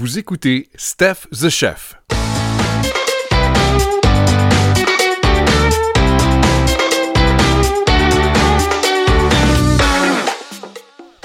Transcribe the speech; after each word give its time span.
Vous 0.00 0.18
écoutez 0.18 0.70
Steph 0.76 1.28
the 1.30 1.50
Chef. 1.50 2.00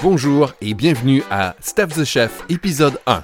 Bonjour 0.02 0.52
et 0.60 0.74
bienvenue 0.74 1.22
à 1.30 1.56
Steph 1.60 1.86
the 1.86 2.04
Chef, 2.04 2.44
épisode 2.50 3.00
1. 3.06 3.22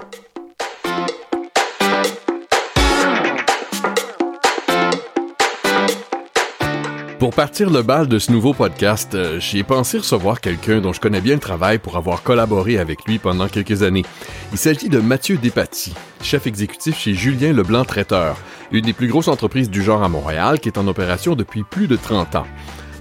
Pour 7.33 7.45
partir 7.45 7.71
le 7.71 7.81
bal 7.81 8.07
de 8.07 8.19
ce 8.19 8.31
nouveau 8.31 8.53
podcast, 8.53 9.15
euh, 9.15 9.39
j'ai 9.39 9.63
pensé 9.63 9.97
recevoir 9.97 10.39
quelqu'un 10.39 10.81
dont 10.81 10.93
je 10.93 11.01
connais 11.01 11.19
bien 11.19 11.33
le 11.33 11.39
travail 11.39 11.79
pour 11.79 11.97
avoir 11.97 12.21
collaboré 12.21 12.77
avec 12.77 13.05
lui 13.05 13.17
pendant 13.17 13.47
quelques 13.47 13.81
années. 13.81 14.03
Il 14.51 14.59
s'agit 14.59 14.87
de 14.87 14.99
Mathieu 14.99 15.37
Despatie, 15.37 15.95
chef 16.21 16.45
exécutif 16.45 16.95
chez 16.95 17.15
Julien 17.15 17.51
Leblanc 17.51 17.85
Traiteur, 17.85 18.37
une 18.71 18.85
des 18.85 18.93
plus 18.93 19.07
grosses 19.07 19.29
entreprises 19.29 19.71
du 19.71 19.81
genre 19.81 20.03
à 20.03 20.09
Montréal 20.09 20.59
qui 20.59 20.69
est 20.69 20.77
en 20.77 20.87
opération 20.87 21.33
depuis 21.33 21.63
plus 21.63 21.87
de 21.87 21.95
30 21.95 22.35
ans. 22.35 22.45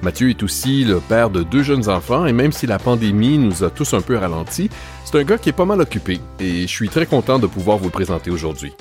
Mathieu 0.02 0.30
est 0.30 0.42
aussi 0.42 0.82
le 0.82 1.00
père 1.00 1.28
de 1.28 1.42
deux 1.42 1.62
jeunes 1.62 1.90
enfants 1.90 2.24
et 2.24 2.32
même 2.32 2.52
si 2.52 2.66
la 2.66 2.78
pandémie 2.78 3.36
nous 3.36 3.64
a 3.64 3.68
tous 3.68 3.92
un 3.92 4.00
peu 4.00 4.16
ralentis, 4.16 4.70
c'est 5.04 5.18
un 5.18 5.24
gars 5.24 5.36
qui 5.36 5.50
est 5.50 5.52
pas 5.52 5.66
mal 5.66 5.82
occupé 5.82 6.20
et 6.40 6.62
je 6.62 6.72
suis 6.72 6.88
très 6.88 7.04
content 7.04 7.38
de 7.38 7.46
pouvoir 7.46 7.76
vous 7.76 7.84
le 7.84 7.90
présenter 7.90 8.30
aujourd'hui. 8.30 8.72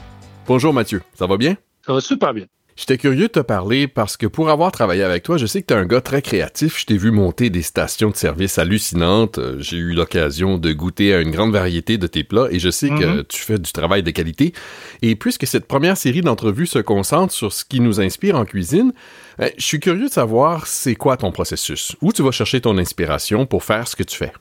Bonjour 0.47 0.73
Mathieu, 0.73 1.01
ça 1.13 1.27
va 1.27 1.35
bien? 1.35 1.57
Ça 1.85 1.91
va 1.91 1.99
super 1.99 2.33
bien. 2.33 2.45
J'étais 2.77 2.97
curieux 2.97 3.23
de 3.27 3.31
te 3.33 3.39
parler 3.41 3.87
parce 3.87 4.17
que 4.17 4.25
pour 4.25 4.49
avoir 4.49 4.71
travaillé 4.71 5.03
avec 5.03 5.23
toi, 5.23 5.37
je 5.37 5.45
sais 5.45 5.61
que 5.61 5.67
tu 5.67 5.73
es 5.73 5.77
un 5.77 5.85
gars 5.85 6.01
très 6.01 6.21
créatif. 6.21 6.79
Je 6.79 6.85
t'ai 6.85 6.97
vu 6.97 7.11
monter 7.11 7.49
des 7.49 7.61
stations 7.61 8.09
de 8.09 8.15
service 8.15 8.57
hallucinantes. 8.57 9.37
Euh, 9.37 9.57
j'ai 9.59 9.77
eu 9.77 9.93
l'occasion 9.93 10.57
de 10.57 10.71
goûter 10.71 11.13
à 11.13 11.19
une 11.21 11.31
grande 11.31 11.51
variété 11.51 11.97
de 11.97 12.07
tes 12.07 12.23
plats 12.23 12.47
et 12.49 12.59
je 12.59 12.69
sais 12.69 12.89
que 12.89 13.17
Mhm. 13.17 13.23
tu 13.27 13.41
fais 13.41 13.59
du 13.59 13.71
travail 13.71 14.03
de 14.03 14.11
qualité. 14.11 14.53
Et 15.01 15.15
puisque 15.15 15.45
cette 15.45 15.67
première 15.67 15.97
série 15.97 16.21
d'entrevues 16.21 16.65
se 16.65 16.79
concentre 16.79 17.33
sur 17.33 17.51
ce 17.53 17.65
qui 17.65 17.81
nous 17.81 17.99
inspire 18.01 18.35
en 18.35 18.45
cuisine, 18.45 18.93
euh, 19.41 19.49
je 19.57 19.63
suis 19.65 19.79
curieux 19.79 20.07
de 20.07 20.11
savoir 20.13 20.65
c'est 20.65 20.95
quoi 20.95 21.17
ton 21.17 21.31
processus. 21.31 21.95
Où 22.01 22.11
tu 22.13 22.23
vas 22.23 22.31
chercher 22.31 22.61
ton 22.61 22.77
inspiration 22.77 23.45
pour 23.45 23.63
faire 23.63 23.87
ce 23.87 23.95
que 23.95 24.03
tu 24.03 24.17
fais? 24.17 24.31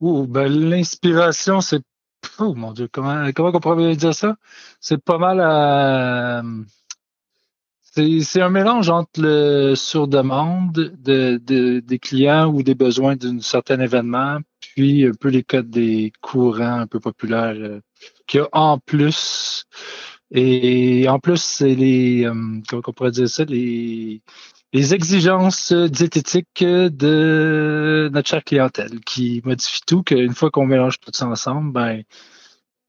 Ouh, 0.00 0.26
ben, 0.26 0.46
l'inspiration, 0.48 1.60
c'est. 1.60 1.80
Oh 2.38 2.54
mon 2.54 2.72
Dieu, 2.72 2.88
comment, 2.92 3.30
comment 3.34 3.50
on 3.54 3.60
pourrait 3.60 3.96
dire 3.96 4.14
ça? 4.14 4.36
C'est 4.80 5.02
pas 5.02 5.18
mal 5.18 5.40
à. 5.40 6.42
C'est 6.87 6.87
c'est 8.22 8.40
un 8.42 8.50
mélange 8.50 8.90
entre 8.90 9.20
le 9.20 9.74
sur-demande 9.74 10.72
de, 10.72 11.40
de- 11.44 11.80
des 11.80 11.98
clients 11.98 12.48
ou 12.52 12.62
des 12.62 12.74
besoins 12.74 13.16
d'un 13.16 13.40
certain 13.40 13.80
événement, 13.80 14.38
puis 14.60 15.06
un 15.06 15.12
peu 15.18 15.28
les 15.28 15.42
codes 15.42 15.70
des 15.70 16.12
courants 16.20 16.80
un 16.80 16.86
peu 16.86 17.00
populaires 17.00 17.56
euh, 17.58 17.80
qu'il 18.26 18.40
y 18.40 18.42
a 18.42 18.48
en 18.52 18.78
plus. 18.78 19.64
Et 20.30 21.06
en 21.08 21.18
plus, 21.18 21.40
c'est 21.42 21.74
les. 21.74 22.24
euh, 22.26 22.34
comment 22.68 22.82
on 22.86 22.92
pourrait 22.92 23.10
dire 23.10 23.28
ça? 23.28 23.44
Les, 23.44 24.20
les 24.74 24.94
exigences 24.94 25.72
diététiques 25.72 26.62
de 26.62 28.10
notre 28.12 28.28
chère 28.28 28.44
clientèle 28.44 29.00
qui 29.06 29.40
modifie 29.44 29.80
tout, 29.86 30.02
qu'une 30.02 30.34
fois 30.34 30.50
qu'on 30.50 30.66
mélange 30.66 31.00
tout 31.00 31.10
ça 31.14 31.26
ensemble, 31.26 31.72
ben, 31.72 32.02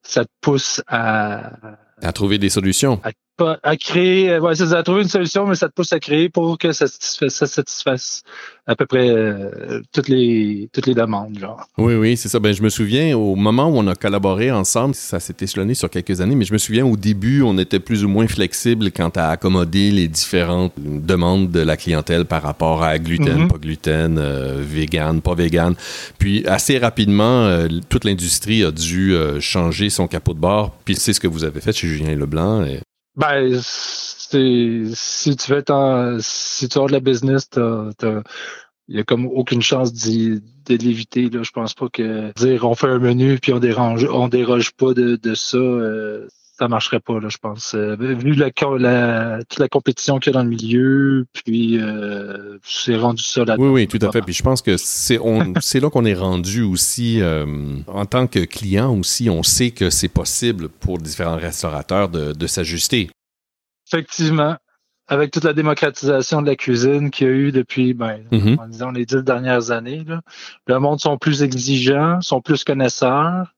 ça 0.04 0.26
te 0.26 0.32
pousse 0.42 0.82
à, 0.88 1.54
À 2.02 2.12
trouver 2.12 2.38
des 2.38 2.50
solutions. 2.50 2.98
pas- 2.98 3.12
à 3.42 3.78
créer, 3.78 4.40
ouais, 4.40 4.56
c'est 4.56 4.74
à 4.74 4.84
trouver 4.84 5.04
une 5.04 5.08
solution, 5.10 5.46
mais 5.48 5.56
ça 5.56 5.68
te 5.68 5.74
pousse 5.74 5.94
à 5.94 6.00
créer 6.00 6.30
pour 6.30 6.58
que 6.58 6.72
ça 6.72 6.88
satisfasse, 6.88 7.34
ça 7.34 7.48
satisfasse 7.48 8.24
à 8.68 8.76
peu 8.76 8.86
près 8.86 9.10
euh, 9.10 9.82
toutes 9.94 10.08
les 10.10 10.70
toutes 10.74 10.86
les 10.86 10.94
demandes. 10.94 11.38
Genre. 11.40 11.68
Oui, 11.78 11.96
oui, 11.96 12.18
c'est 12.18 12.30
ça. 12.30 12.40
Ben, 12.40 12.54
je 12.54 12.62
me 12.62 12.70
souviens 12.70 13.18
au 13.18 13.36
moment 13.36 13.68
où 13.68 13.78
on 13.78 13.88
a 13.88 13.96
collaboré 13.96 14.52
ensemble, 14.52 14.94
ça 14.96 15.20
s'est 15.20 15.36
échelonné 15.42 15.74
sur 15.74 15.90
quelques 15.90 16.22
années, 16.22 16.36
mais 16.36 16.46
je 16.46 16.54
me 16.54 16.58
souviens 16.60 16.86
au 16.86 16.96
début, 16.96 17.42
on 17.42 17.58
était 17.58 17.80
plus 17.80 18.04
ou 18.06 18.10
moins 18.10 18.28
flexible 18.28 18.92
quant 18.92 19.10
à 19.16 19.30
accommoder 19.30 19.92
les 19.92 20.08
différentes 20.08 20.74
demandes 20.78 21.50
de 21.52 21.60
la 21.62 21.78
clientèle 21.78 22.26
par 22.26 22.44
rapport 22.44 22.84
à 22.84 23.00
gluten, 23.00 23.44
Mhm. 23.44 23.48
pas 23.48 23.58
gluten, 23.58 24.18
euh, 24.20 24.58
vegan, 24.62 25.22
pas 25.22 25.34
vegan. 25.34 25.74
Puis 26.20 26.46
assez 26.46 26.78
rapidement, 26.78 27.46
euh, 27.46 27.68
toute 27.90 28.06
l'industrie 28.06 28.64
a 28.64 28.72
dû 28.72 29.14
euh, 29.14 29.40
changer 29.40 29.90
son 29.90 30.08
capot 30.08 30.34
de 30.34 30.40
bord. 30.40 30.76
Puis 30.86 30.96
c'est 30.96 31.14
ce 31.14 31.20
que 31.20 31.28
vous 31.28 31.44
avez 31.44 31.60
fait 31.62 31.72
chez 31.76 31.88
Julien 31.88 32.16
Leblanc. 32.16 32.64
Et... 32.66 32.80
Ben, 33.20 33.60
si 33.62 34.30
tu 35.36 35.54
veux 35.54 35.64
si 36.22 36.70
tu 36.70 36.80
as 36.80 36.86
de 36.88 36.92
la 36.94 37.00
business, 37.02 37.50
il 37.58 38.98
y 38.98 39.00
a 39.00 39.04
comme 39.04 39.28
aucune 39.28 39.62
chance 39.62 39.94
d'y- 39.94 40.42
de 40.66 40.76
l'éviter. 40.76 41.30
Je 41.32 41.52
pense 41.52 41.74
pas 41.74 41.90
que 41.90 42.32
dire 42.34 42.66
on 42.66 42.76
fait 42.76 42.88
un 42.88 43.00
menu 43.00 43.40
puis 43.40 43.54
on 43.54 43.60
dérange, 43.60 44.06
on 44.12 44.30
déroge 44.30 44.72
pas 44.72 44.94
de, 44.94 45.18
de 45.18 45.36
ça, 45.36 45.58
euh, 45.58 46.28
ça 46.60 46.68
marcherait 46.68 47.00
pas. 47.00 47.20
Là, 47.20 47.30
je 47.30 47.38
pense. 47.38 47.74
Euh, 47.74 47.96
vu 47.98 48.34
la, 48.34 48.50
la- 48.78 49.40
toute 49.46 49.60
la 49.60 49.68
compétition 49.70 50.20
qu'il 50.20 50.34
y 50.34 50.36
a 50.36 50.40
dans 50.40 50.44
le 50.44 50.50
milieu, 50.50 51.26
puis 51.46 51.80
euh, 51.82 52.58
c'est 52.64 52.98
rendu 52.98 53.24
ça 53.24 53.46
là. 53.46 53.56
Oui, 53.58 53.70
oui, 53.70 53.88
tout 53.88 54.06
à 54.06 54.12
fait. 54.12 54.22
Puis 54.22 54.34
je 54.34 54.44
pense 54.44 54.62
que 54.62 54.76
c'est 54.78 55.18
là 55.80 55.90
qu'on 55.90 56.06
est 56.06 56.14
rendu 56.14 56.62
aussi 56.62 57.22
euh, 57.22 57.46
en 57.88 58.06
tant 58.06 58.28
que 58.28 58.40
client 58.46 58.94
aussi. 58.94 59.30
On 59.30 59.42
sait 59.42 59.72
que 59.72 59.90
c'est 59.90 60.10
possible 60.10 60.68
pour 60.70 60.98
différents 61.00 61.38
restaurateurs 61.38 62.10
de, 62.10 62.34
de 62.34 62.48
s'ajuster. 62.48 63.10
Effectivement, 63.92 64.56
avec 65.08 65.32
toute 65.32 65.44
la 65.44 65.54
démocratisation 65.54 66.42
de 66.42 66.48
la 66.48 66.56
cuisine 66.56 67.10
qu'il 67.10 67.28
y 67.28 67.30
a 67.30 67.34
eu 67.34 67.52
depuis, 67.52 67.94
ben, 67.94 68.20
Mhm. 68.32 68.58
en 68.60 68.68
disant 68.68 68.92
les 68.92 69.06
dix 69.06 69.24
dernières 69.24 69.72
années, 69.72 70.04
là, 70.08 70.22
le 70.68 70.80
monde 70.80 71.00
sont 71.00 71.18
plus 71.18 71.42
exigeants, 71.42 72.22
sont 72.22 72.42
plus 72.42 72.64
connaisseurs. 72.64 73.56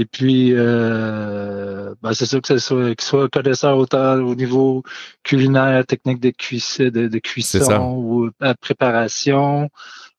Et 0.00 0.04
puis, 0.06 0.52
euh, 0.54 1.92
ben, 2.02 2.12
c'est 2.12 2.24
sûr 2.24 2.40
que 2.40 2.46
ce 2.46 2.58
soit, 2.58 2.94
qu'ils 2.94 3.04
soient 3.04 3.28
connaisseurs 3.28 3.76
autant 3.76 4.14
au 4.20 4.36
niveau 4.36 4.84
culinaire, 5.24 5.84
technique 5.84 6.20
de, 6.20 6.30
cuisson, 6.30 6.84
de, 6.84 7.10
C'est 7.12 7.20
cuisson 7.20 7.96
ou 7.96 8.30
à 8.40 8.54
préparation. 8.54 9.68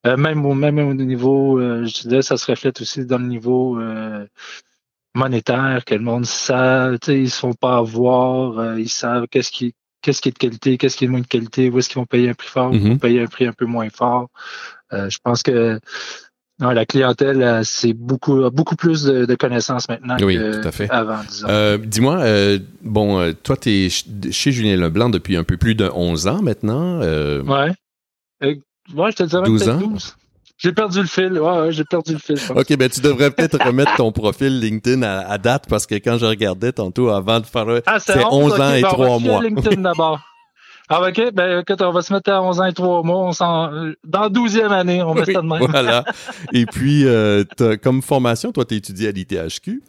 Euh, 0.06 0.16
même, 0.18 0.44
au, 0.44 0.54
même 0.54 0.78
au 0.78 0.92
niveau, 0.94 1.58
euh, 1.58 1.86
je 1.86 2.08
dirais, 2.08 2.22
ça 2.22 2.36
se 2.36 2.50
reflète 2.50 2.80
aussi 2.82 3.06
dans 3.06 3.18
le 3.18 3.26
niveau 3.26 3.80
euh, 3.80 4.26
monétaire, 5.14 5.84
que 5.86 5.94
le 5.94 6.02
monde 6.02 6.26
sait, 6.26 6.98
ils 7.08 7.30
se 7.30 7.38
font 7.40 7.54
pas 7.54 7.78
avoir, 7.78 8.58
euh, 8.58 8.78
ils 8.80 8.88
savent 8.88 9.26
qu'est-ce 9.28 9.50
qui, 9.50 9.74
qu'est-ce 10.02 10.20
qui 10.20 10.28
est 10.28 10.32
de 10.32 10.38
qualité, 10.38 10.78
qu'est-ce 10.78 10.96
qui 10.96 11.04
est 11.04 11.06
de 11.08 11.12
moins 11.12 11.20
de 11.20 11.26
qualité, 11.26 11.70
où 11.70 11.78
est-ce 11.78 11.88
qu'ils 11.88 11.98
vont 11.98 12.06
payer 12.06 12.28
un 12.30 12.34
prix 12.34 12.48
fort, 12.48 12.70
où 12.70 12.74
ils 12.74 12.82
Mhm. 12.82 12.88
vont 12.90 12.98
payer 12.98 13.22
un 13.22 13.26
prix 13.26 13.46
un 13.46 13.52
peu 13.52 13.64
moins 13.66 13.88
fort. 13.90 14.28
Euh, 14.92 15.08
je 15.10 15.18
pense 15.22 15.42
que 15.42 15.78
non, 16.60 16.70
la 16.70 16.84
clientèle, 16.86 17.42
euh, 17.42 17.62
c'est 17.64 17.92
beaucoup, 17.94 18.44
a 18.44 18.50
beaucoup 18.50 18.76
plus 18.76 19.04
de, 19.04 19.24
de 19.24 19.34
connaissances 19.34 19.88
maintenant 19.88 20.16
Oui, 20.20 20.36
tout 20.38 20.68
à 20.68 20.70
fait. 20.72 20.88
qu'avant, 20.88 21.20
disons. 21.28 21.46
Euh, 21.48 21.78
Dis-moi, 21.78 22.18
euh, 22.20 22.58
bon, 22.82 23.18
euh, 23.18 23.32
toi, 23.32 23.56
tu 23.56 23.70
es 23.70 23.88
chez 23.88 24.52
Julien 24.52 24.76
Leblanc 24.76 25.08
depuis 25.08 25.36
un 25.36 25.44
peu 25.44 25.56
plus 25.56 25.74
de 25.74 25.90
11 25.92 26.26
ans 26.28 26.42
maintenant. 26.42 27.00
euh, 27.02 27.42
ouais. 27.42 27.72
Euh, 28.42 28.54
ouais, 28.94 29.10
je 29.10 29.16
te 29.16 29.22
dirais 29.24 29.44
12 29.44 29.64
peut-être 29.64 29.74
ans? 29.76 29.88
12. 29.88 30.16
J'ai 30.62 30.72
perdu 30.72 31.00
le 31.00 31.06
fil. 31.06 31.32
Ouais, 31.38 31.58
ouais, 31.60 31.72
j'ai 31.72 31.84
perdu 31.84 32.12
le 32.12 32.18
fil. 32.18 32.36
OK, 32.54 32.76
ben 32.76 32.88
tu 32.90 33.00
devrais 33.00 33.30
peut-être 33.30 33.58
remettre 33.66 33.96
ton 33.96 34.12
profil 34.12 34.60
LinkedIn 34.60 35.02
à, 35.02 35.20
à 35.20 35.38
date 35.38 35.64
parce 35.70 35.86
que 35.86 35.94
quand 35.94 36.18
je 36.18 36.26
regardais 36.26 36.72
tantôt 36.72 37.08
avant 37.08 37.40
de 37.40 37.46
faire 37.46 37.64
le... 37.64 37.80
Ah, 37.86 37.98
c'est 37.98 38.22
11 38.30 38.52
ok, 38.52 38.60
ans 38.60 38.74
et 38.74 38.82
ben, 38.82 38.88
on 38.92 38.96
va 38.98 39.04
3 39.06 39.18
filer 39.18 39.30
mois. 39.30 39.42
LinkedIn 39.42 39.80
d'abord. 39.80 40.20
Ah, 40.92 41.08
ok, 41.08 41.32
ben, 41.32 41.60
écoute, 41.60 41.80
on 41.82 41.92
va 41.92 42.02
se 42.02 42.12
mettre 42.12 42.30
à 42.32 42.42
11 42.42 42.60
ans 42.60 42.64
et 42.66 42.72
3 42.72 43.02
mois. 43.04 43.18
On 43.28 43.32
s'en, 43.32 43.72
euh, 43.72 43.92
dans 44.04 44.22
la 44.22 44.28
12e 44.28 44.72
année, 44.72 45.02
on 45.02 45.14
met 45.14 45.20
Oui, 45.26 45.32
ça 45.32 45.40
de 45.40 45.46
même. 45.46 45.64
voilà. 45.70 46.04
Et 46.52 46.66
puis, 46.66 47.06
euh, 47.06 47.44
t'as- 47.56 47.76
comme 47.76 48.02
formation, 48.02 48.50
toi, 48.50 48.64
tu 48.64 48.74
étudié 48.74 49.08
à 49.08 49.12
l'ITHQ. 49.12 49.82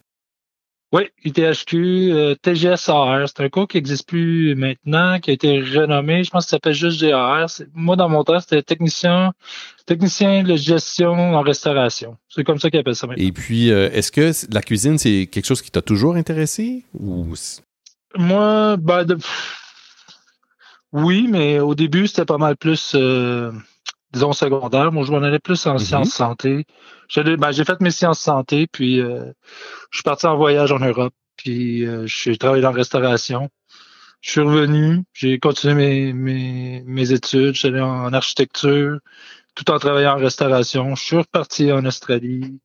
Oui, 0.94 1.04
UTHQ, 1.24 2.12
euh, 2.12 2.36
TGSAR, 2.36 3.28
c'est 3.30 3.40
un 3.44 3.48
cours 3.50 3.66
qui 3.68 3.78
n'existe 3.78 4.08
plus 4.08 4.56
maintenant, 4.56 5.20
qui 5.20 5.30
a 5.32 5.34
été 5.34 5.62
renommé, 5.62 6.24
je 6.26 6.30
pense 6.30 6.44
que 6.44 6.50
ça 6.50 6.58
s'appelle 6.58 6.74
juste 6.74 7.02
GAR. 7.02 7.48
Moi, 7.74 7.96
dans 7.96 8.10
mon 8.10 8.24
temps, 8.26 8.42
c'était 8.42 8.62
technicien, 8.62 9.32
technicien 9.86 10.44
de 10.44 10.56
gestion 10.58 11.14
en 11.34 11.42
restauration. 11.42 12.18
C'est 12.28 12.44
comme 12.44 12.60
ça 12.60 12.70
qu'ils 12.70 12.82
appellent 12.82 12.96
ça 12.96 13.08
maintenant. 13.08 13.24
Et 13.26 13.32
puis, 13.32 13.72
euh, 13.72 13.90
est-ce 13.94 14.12
que 14.12 14.32
la 14.54 14.62
cuisine, 14.62 14.98
c'est 14.98 15.28
quelque 15.32 15.46
chose 15.46 15.62
qui 15.62 15.72
t'a 15.72 15.82
toujours 15.82 16.16
intéressé? 16.16 16.84
Ou... 17.00 17.26
Moi, 18.18 18.76
ben, 18.78 19.06
de- 19.06 19.18
oui, 20.94 21.28
mais 21.30 21.60
au 21.60 21.76
début, 21.76 22.08
c'était 22.08 22.26
pas 22.26 22.38
mal 22.38 22.58
plus, 22.58 22.94
euh, 22.96 23.52
disons, 24.12 24.34
secondaire. 24.34 24.92
Moi, 24.92 25.06
je 25.06 25.12
m'en 25.12 25.22
allais 25.24 25.40
plus 25.40 25.66
en 25.68 25.74
Mhm. 25.74 25.80
sciences 25.80 26.12
santé. 26.12 26.66
J'ai 27.10 27.24
ben, 27.38 27.52
j'ai 27.52 27.64
fait 27.66 27.80
mes 27.82 27.92
sciences 27.92 28.20
santé, 28.20 28.68
puis 28.68 29.00
euh, 29.00 29.32
je 29.92 29.98
suis 30.00 30.04
parti 30.04 30.28
en 30.28 30.38
voyage 30.38 30.72
en 30.72 30.80
Europe, 30.80 31.14
puis 31.38 31.86
euh, 31.86 32.06
j'ai 32.08 32.38
travaillé 32.38 32.62
dans 32.64 32.72
la 32.72 32.78
restauration. 32.78 33.50
Je 34.22 34.32
suis 34.32 34.42
revenu, 34.42 35.04
j'ai 35.14 35.40
continué 35.40 35.76
mes, 35.76 36.14
mes, 36.14 36.84
mes 36.86 37.14
études, 37.14 37.56
allé 37.66 37.82
en 37.82 38.14
architecture, 38.14 39.00
tout 39.56 39.72
en 39.72 39.80
travaillant 39.80 40.14
en 40.16 40.20
restauration. 40.20 40.96
Je 40.96 41.04
suis 41.04 41.18
reparti 41.18 41.72
en 41.72 41.86
Australie, 41.86 42.60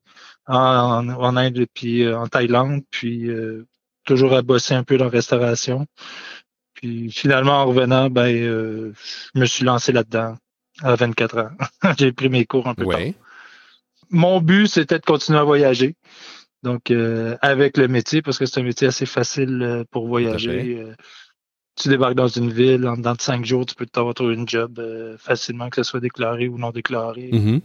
en, 0.47 1.09
en 1.09 1.37
Inde, 1.37 1.65
puis 1.73 2.03
euh, 2.03 2.17
en 2.19 2.27
Thaïlande, 2.27 2.83
puis 2.91 3.29
euh, 3.29 3.67
toujours 4.05 4.33
à 4.35 4.41
bosser 4.43 4.73
un 4.75 4.83
peu 4.83 4.97
dans 4.97 5.05
la 5.05 5.11
restauration. 5.11 5.87
Puis 6.77 7.11
finalement, 7.11 7.63
en 7.63 7.65
revenant, 7.65 8.09
ben, 8.09 8.27
euh, 8.27 8.93
je 9.33 9.39
me 9.39 9.45
suis 9.45 9.65
lancé 9.65 9.91
là-dedans 9.91 10.37
à 10.83 10.95
24 10.95 11.39
ans. 11.39 11.49
j'ai 11.97 12.11
pris 12.11 12.29
mes 12.29 12.45
cours 12.45 12.67
un 12.67 12.75
peu 12.75 12.85
tard. 12.85 12.99
Ouais. 12.99 13.15
Mon 14.11 14.39
but, 14.39 14.67
c'était 14.67 14.99
de 14.99 15.03
continuer 15.03 15.39
à 15.39 15.43
voyager. 15.43 15.95
Donc, 16.63 16.91
avec 17.41 17.77
le 17.77 17.87
métier, 17.87 18.21
parce 18.21 18.37
que 18.37 18.45
c'est 18.45 18.59
un 18.59 18.63
métier 18.63 18.87
assez 18.87 19.05
facile 19.05 19.85
pour 19.91 20.07
voyager. 20.07 20.85
tu 21.75 21.89
débarques 21.89 22.15
dans 22.15 22.27
une 22.27 22.51
ville, 22.51 22.87
en 22.87 22.97
dedans 22.97 23.13
de 23.13 23.21
cinq 23.21 23.45
jours, 23.45 23.65
tu 23.65 23.75
peux 23.75 23.85
t'avoir 23.85 24.13
trouvé 24.13 24.33
une 24.33 24.47
job 24.47 24.81
facilement, 25.17 25.69
que 25.69 25.77
ce 25.77 25.83
soit 25.83 25.99
déclaré 25.99 26.47
ou 26.47 26.57
non 26.57 26.71
déclaré. 26.71 27.29
Mm-hmm. 27.31 27.61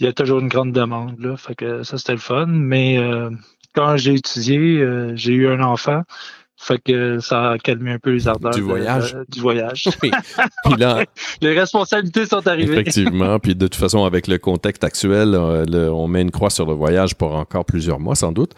Il 0.00 0.06
y 0.06 0.08
a 0.08 0.12
toujours 0.12 0.40
une 0.40 0.48
grande 0.48 0.72
demande, 0.72 1.20
là. 1.20 1.36
Fait 1.36 1.54
que 1.54 1.84
ça, 1.84 1.96
c'était 1.96 2.12
le 2.12 2.18
fun. 2.18 2.46
Mais 2.46 2.98
quand 3.72 3.96
j'ai 3.96 4.14
étudié, 4.14 4.84
j'ai 5.14 5.32
eu 5.32 5.48
un 5.48 5.62
enfant. 5.62 6.02
Fait 6.62 6.78
que 6.78 7.18
ça 7.18 7.50
a 7.50 7.58
calmé 7.58 7.90
un 7.90 7.98
peu 7.98 8.12
les 8.12 8.28
ardeurs 8.28 8.54
du 8.54 8.60
voyage. 8.60 9.16
du 9.28 9.40
voyage. 9.40 9.88
Puis 10.00 10.12
là, 10.78 11.04
les 11.40 11.58
responsabilités 11.58 12.24
sont 12.24 12.46
arrivées. 12.46 12.74
Effectivement. 12.74 13.40
Puis 13.40 13.56
de 13.56 13.66
toute 13.66 13.74
façon, 13.74 14.04
avec 14.04 14.28
le 14.28 14.38
contexte 14.38 14.84
actuel, 14.84 15.34
euh, 15.34 15.90
on 15.90 16.06
met 16.06 16.22
une 16.22 16.30
croix 16.30 16.50
sur 16.50 16.64
le 16.64 16.74
voyage 16.74 17.16
pour 17.16 17.34
encore 17.34 17.64
plusieurs 17.64 17.98
mois, 17.98 18.14
sans 18.14 18.30
doute. 18.30 18.52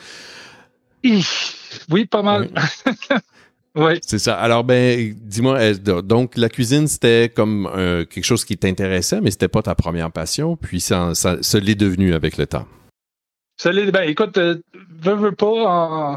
Oui, 1.02 2.04
pas 2.04 2.20
mal. 2.20 2.50
Oui. 3.74 3.98
C'est 4.06 4.18
ça. 4.18 4.34
Alors, 4.34 4.64
ben, 4.64 5.14
dis-moi, 5.22 5.72
donc 6.02 6.36
la 6.36 6.50
cuisine, 6.50 6.86
c'était 6.86 7.32
comme 7.34 7.70
euh, 7.74 8.04
quelque 8.04 8.24
chose 8.24 8.44
qui 8.44 8.58
t'intéressait, 8.58 9.22
mais 9.22 9.30
c'était 9.30 9.48
pas 9.48 9.62
ta 9.62 9.74
première 9.74 10.12
passion, 10.12 10.56
puis 10.56 10.82
ça, 10.82 11.14
ça, 11.14 11.38
l'est 11.54 11.74
devenu 11.74 12.12
avec 12.12 12.36
le 12.36 12.46
temps? 12.46 12.66
Ça 13.56 13.72
l'est, 13.72 13.90
ben, 13.90 14.02
écoute, 14.02 14.36
euh, 14.36 14.56
veux, 15.00 15.14
veux 15.14 15.32
pas, 15.32 15.46
en, 15.46 16.16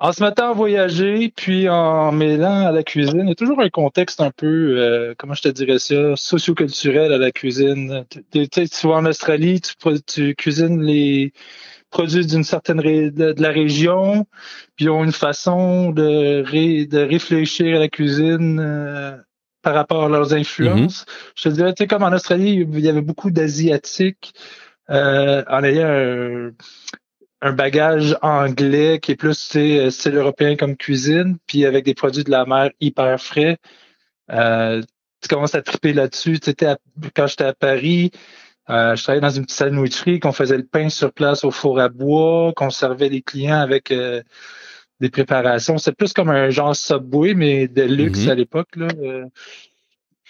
en 0.00 0.12
se 0.12 0.22
mettant 0.22 0.50
à 0.50 0.52
voyager, 0.52 1.32
puis 1.34 1.68
en 1.68 2.12
mêlant 2.12 2.66
à 2.66 2.72
la 2.72 2.82
cuisine, 2.82 3.22
il 3.22 3.28
y 3.28 3.32
a 3.32 3.34
toujours 3.34 3.60
un 3.60 3.68
contexte 3.68 4.20
un 4.20 4.30
peu, 4.30 4.76
euh, 4.78 5.14
comment 5.18 5.34
je 5.34 5.42
te 5.42 5.48
dirais 5.48 5.78
ça, 5.78 6.14
socioculturel 6.14 7.12
à 7.12 7.18
la 7.18 7.32
cuisine. 7.32 8.04
Tu 8.32 8.48
vas 8.84 8.94
en 8.94 9.06
Australie, 9.06 9.60
tu, 9.60 9.74
tu 10.06 10.34
cuisines 10.36 10.82
les 10.82 11.32
produits 11.90 12.26
d'une 12.26 12.44
certaine 12.44 12.78
de, 12.78 13.34
la 13.38 13.48
région, 13.48 14.26
puis 14.76 14.86
ils 14.86 14.90
ont 14.90 15.04
une 15.04 15.12
façon 15.12 15.90
de, 15.90 16.42
de 16.84 16.98
réfléchir 16.98 17.76
à 17.76 17.80
la 17.80 17.88
cuisine 17.88 18.60
euh, 18.60 19.16
par 19.62 19.74
rapport 19.74 20.04
à 20.04 20.08
leurs 20.08 20.32
influences. 20.32 21.02
Mm-hmm. 21.02 21.32
Je 21.34 21.42
te 21.42 21.48
dirais, 21.48 21.74
tu 21.74 21.82
sais, 21.82 21.86
comme 21.88 22.04
en 22.04 22.12
Australie, 22.12 22.66
il 22.72 22.80
y 22.80 22.88
avait 22.88 23.00
beaucoup 23.00 23.30
d'Asiatiques 23.30 24.32
euh, 24.90 25.42
en 25.48 25.64
ayant 25.64 25.88
un 25.88 26.50
un 27.40 27.52
bagage 27.52 28.16
anglais 28.22 28.98
qui 29.00 29.12
est 29.12 29.16
plus 29.16 29.34
style 29.34 30.16
européen 30.16 30.56
comme 30.56 30.76
cuisine, 30.76 31.38
puis 31.46 31.64
avec 31.64 31.84
des 31.84 31.94
produits 31.94 32.24
de 32.24 32.30
la 32.30 32.44
mer 32.46 32.70
hyper 32.80 33.20
frais. 33.20 33.58
Euh, 34.30 34.82
tu 35.20 35.28
commences 35.28 35.54
à 35.54 35.62
triper 35.62 35.92
là-dessus. 35.92 36.40
Tu 36.40 36.52
quand 37.14 37.26
j'étais 37.26 37.44
à 37.44 37.54
Paris, 37.54 38.10
euh, 38.70 38.94
je 38.96 39.02
travaillais 39.02 39.20
dans 39.20 39.30
une 39.30 39.44
petite 39.44 39.58
sandwicherie, 39.58 40.20
qu'on 40.20 40.32
faisait 40.32 40.56
le 40.56 40.66
pain 40.66 40.88
sur 40.88 41.12
place 41.12 41.44
au 41.44 41.50
four 41.50 41.80
à 41.80 41.88
bois, 41.88 42.52
qu'on 42.54 42.70
servait 42.70 43.08
les 43.08 43.22
clients 43.22 43.60
avec 43.60 43.90
euh, 43.90 44.22
des 45.00 45.10
préparations. 45.10 45.78
C'est 45.78 45.92
plus 45.92 46.12
comme 46.12 46.28
un 46.28 46.50
genre 46.50 46.74
Subway, 46.74 47.34
mais 47.34 47.68
de 47.68 47.82
luxe 47.82 48.20
mm-hmm. 48.20 48.30
à 48.30 48.34
l'époque. 48.34 48.68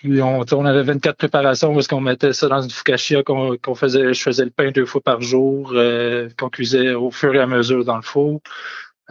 Puis 0.00 0.22
on, 0.22 0.44
on, 0.52 0.64
avait 0.64 0.82
24 0.82 1.16
préparations 1.16 1.74
parce 1.74 1.88
qu'on 1.88 2.00
mettait 2.00 2.32
ça 2.32 2.46
dans 2.46 2.62
une 2.62 2.70
focaccia 2.70 3.22
qu'on 3.24 3.74
faisait, 3.74 4.14
je 4.14 4.22
faisais 4.22 4.44
le 4.44 4.50
pain 4.50 4.70
deux 4.70 4.86
fois 4.86 5.00
par 5.00 5.20
jour, 5.20 5.72
euh, 5.74 6.28
qu'on 6.38 6.50
cuisait 6.50 6.94
au 6.94 7.10
fur 7.10 7.34
et 7.34 7.40
à 7.40 7.48
mesure 7.48 7.84
dans 7.84 7.96
le 7.96 8.02
four. 8.02 8.40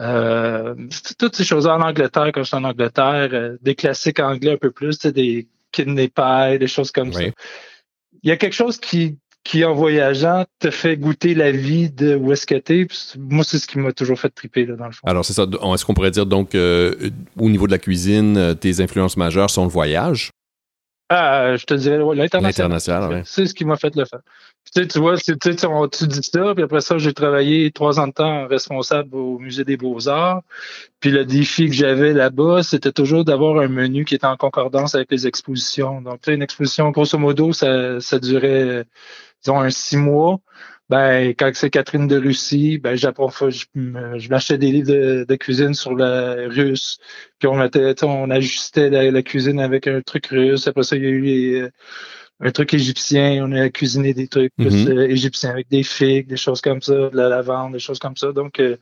Euh, 0.00 0.74
toutes 1.18 1.36
ces 1.36 1.44
choses 1.44 1.66
en 1.66 1.80
Angleterre, 1.82 2.30
quand 2.32 2.42
j'étais 2.42 2.56
en 2.56 2.64
Angleterre, 2.64 3.28
euh, 3.32 3.56
des 3.60 3.74
classiques 3.74 4.20
anglais 4.20 4.52
un 4.52 4.56
peu 4.56 4.70
plus, 4.70 4.98
des 5.00 5.46
kidney 5.72 6.08
pie, 6.08 6.58
des 6.58 6.68
choses 6.68 6.90
comme 6.90 7.12
ça. 7.12 7.24
Il 8.22 8.28
y 8.28 8.30
a 8.30 8.38
quelque 8.38 8.54
chose 8.54 8.78
qui, 8.78 9.18
qui, 9.44 9.66
en 9.66 9.74
voyageant, 9.74 10.46
te 10.58 10.70
fait 10.70 10.96
goûter 10.96 11.34
la 11.34 11.50
vie 11.50 11.90
de 11.90 12.16
où 12.16 12.32
est-ce 12.32 12.46
que 12.46 12.54
t'es. 12.54 12.86
Moi, 13.18 13.44
c'est 13.44 13.58
ce 13.58 13.66
qui 13.66 13.78
m'a 13.78 13.92
toujours 13.92 14.18
fait 14.18 14.30
triper, 14.30 14.64
là, 14.64 14.76
dans 14.76 14.86
le 14.86 14.92
fond. 14.92 15.06
Alors, 15.06 15.24
c'est 15.24 15.34
ça. 15.34 15.42
Est-ce 15.42 15.84
qu'on 15.84 15.94
pourrait 15.94 16.10
dire, 16.10 16.24
donc, 16.24 16.54
au 16.54 17.50
niveau 17.50 17.66
de 17.66 17.72
la 17.72 17.78
cuisine, 17.78 18.56
tes 18.58 18.80
influences 18.80 19.18
majeures 19.18 19.50
sont 19.50 19.64
le 19.64 19.70
voyage? 19.70 20.30
Ah, 21.10 21.56
je 21.56 21.64
te 21.64 21.72
dirais 21.72 21.96
l'international. 21.96 22.42
L'international, 22.42 23.22
C'est 23.24 23.46
ce 23.46 23.54
qui 23.54 23.64
m'a 23.64 23.76
fait 23.76 23.96
le 23.96 24.04
faire. 24.04 24.20
Tu, 24.74 24.82
sais, 24.82 24.86
tu 24.86 24.98
vois, 24.98 25.16
tu, 25.16 25.38
tu 25.38 26.06
dis 26.06 26.22
ça, 26.22 26.54
puis 26.54 26.62
après 26.62 26.82
ça, 26.82 26.98
j'ai 26.98 27.14
travaillé 27.14 27.70
trois 27.70 27.98
ans 27.98 28.08
de 28.08 28.12
temps 28.12 28.46
responsable 28.46 29.16
au 29.16 29.38
Musée 29.38 29.64
des 29.64 29.78
Beaux-Arts. 29.78 30.42
Puis 31.00 31.10
le 31.10 31.24
défi 31.24 31.68
que 31.68 31.72
j'avais 31.74 32.12
là-bas, 32.12 32.62
c'était 32.62 32.92
toujours 32.92 33.24
d'avoir 33.24 33.58
un 33.58 33.68
menu 33.68 34.04
qui 34.04 34.16
était 34.16 34.26
en 34.26 34.36
concordance 34.36 34.94
avec 34.94 35.10
les 35.10 35.26
expositions. 35.26 36.02
Donc, 36.02 36.20
tu 36.20 36.30
sais, 36.30 36.34
une 36.34 36.42
exposition, 36.42 36.90
grosso 36.90 37.16
modo, 37.16 37.54
ça, 37.54 38.00
ça 38.00 38.18
durait, 38.18 38.84
disons, 39.42 39.60
un 39.60 39.70
six 39.70 39.96
mois 39.96 40.40
ben 40.88 41.34
quand 41.34 41.50
c'est 41.54 41.70
Catherine 41.70 42.06
de 42.06 42.16
Russie, 42.16 42.78
ben 42.78 42.96
j'apprends, 42.96 43.30
je, 43.50 43.66
je 43.74 44.28
m'achetais 44.30 44.56
des 44.56 44.72
livres 44.72 45.24
de, 45.24 45.36
cuisine 45.36 45.74
sur 45.74 45.94
le 45.94 46.48
russe, 46.48 46.98
puis 47.38 47.48
on 47.48 47.56
mettait, 47.56 47.94
on 48.04 48.30
ajustait 48.30 48.88
la, 48.88 49.22
cuisine 49.22 49.60
avec 49.60 49.86
un 49.86 50.00
truc 50.00 50.28
russe. 50.28 50.66
Après 50.66 50.82
ça, 50.82 50.96
il 50.96 51.02
y 51.02 51.06
a 51.06 51.10
eu 51.10 51.54
euh, 51.56 51.70
un 52.40 52.50
truc 52.52 52.72
égyptien, 52.72 53.44
on 53.44 53.52
a 53.52 53.68
cuisiné 53.68 54.14
des 54.14 54.28
trucs 54.28 54.52
mm-hmm. 54.58 54.88
euh, 54.88 55.08
égyptiens 55.10 55.50
avec 55.50 55.68
des 55.68 55.82
figues, 55.82 56.26
des 56.26 56.36
choses 56.36 56.62
comme 56.62 56.80
ça, 56.80 56.94
de 56.94 57.16
la 57.16 57.28
lavande, 57.28 57.74
des 57.74 57.78
choses 57.78 57.98
comme 57.98 58.16
ça. 58.16 58.32
Donc 58.32 58.58
euh, 58.58 58.78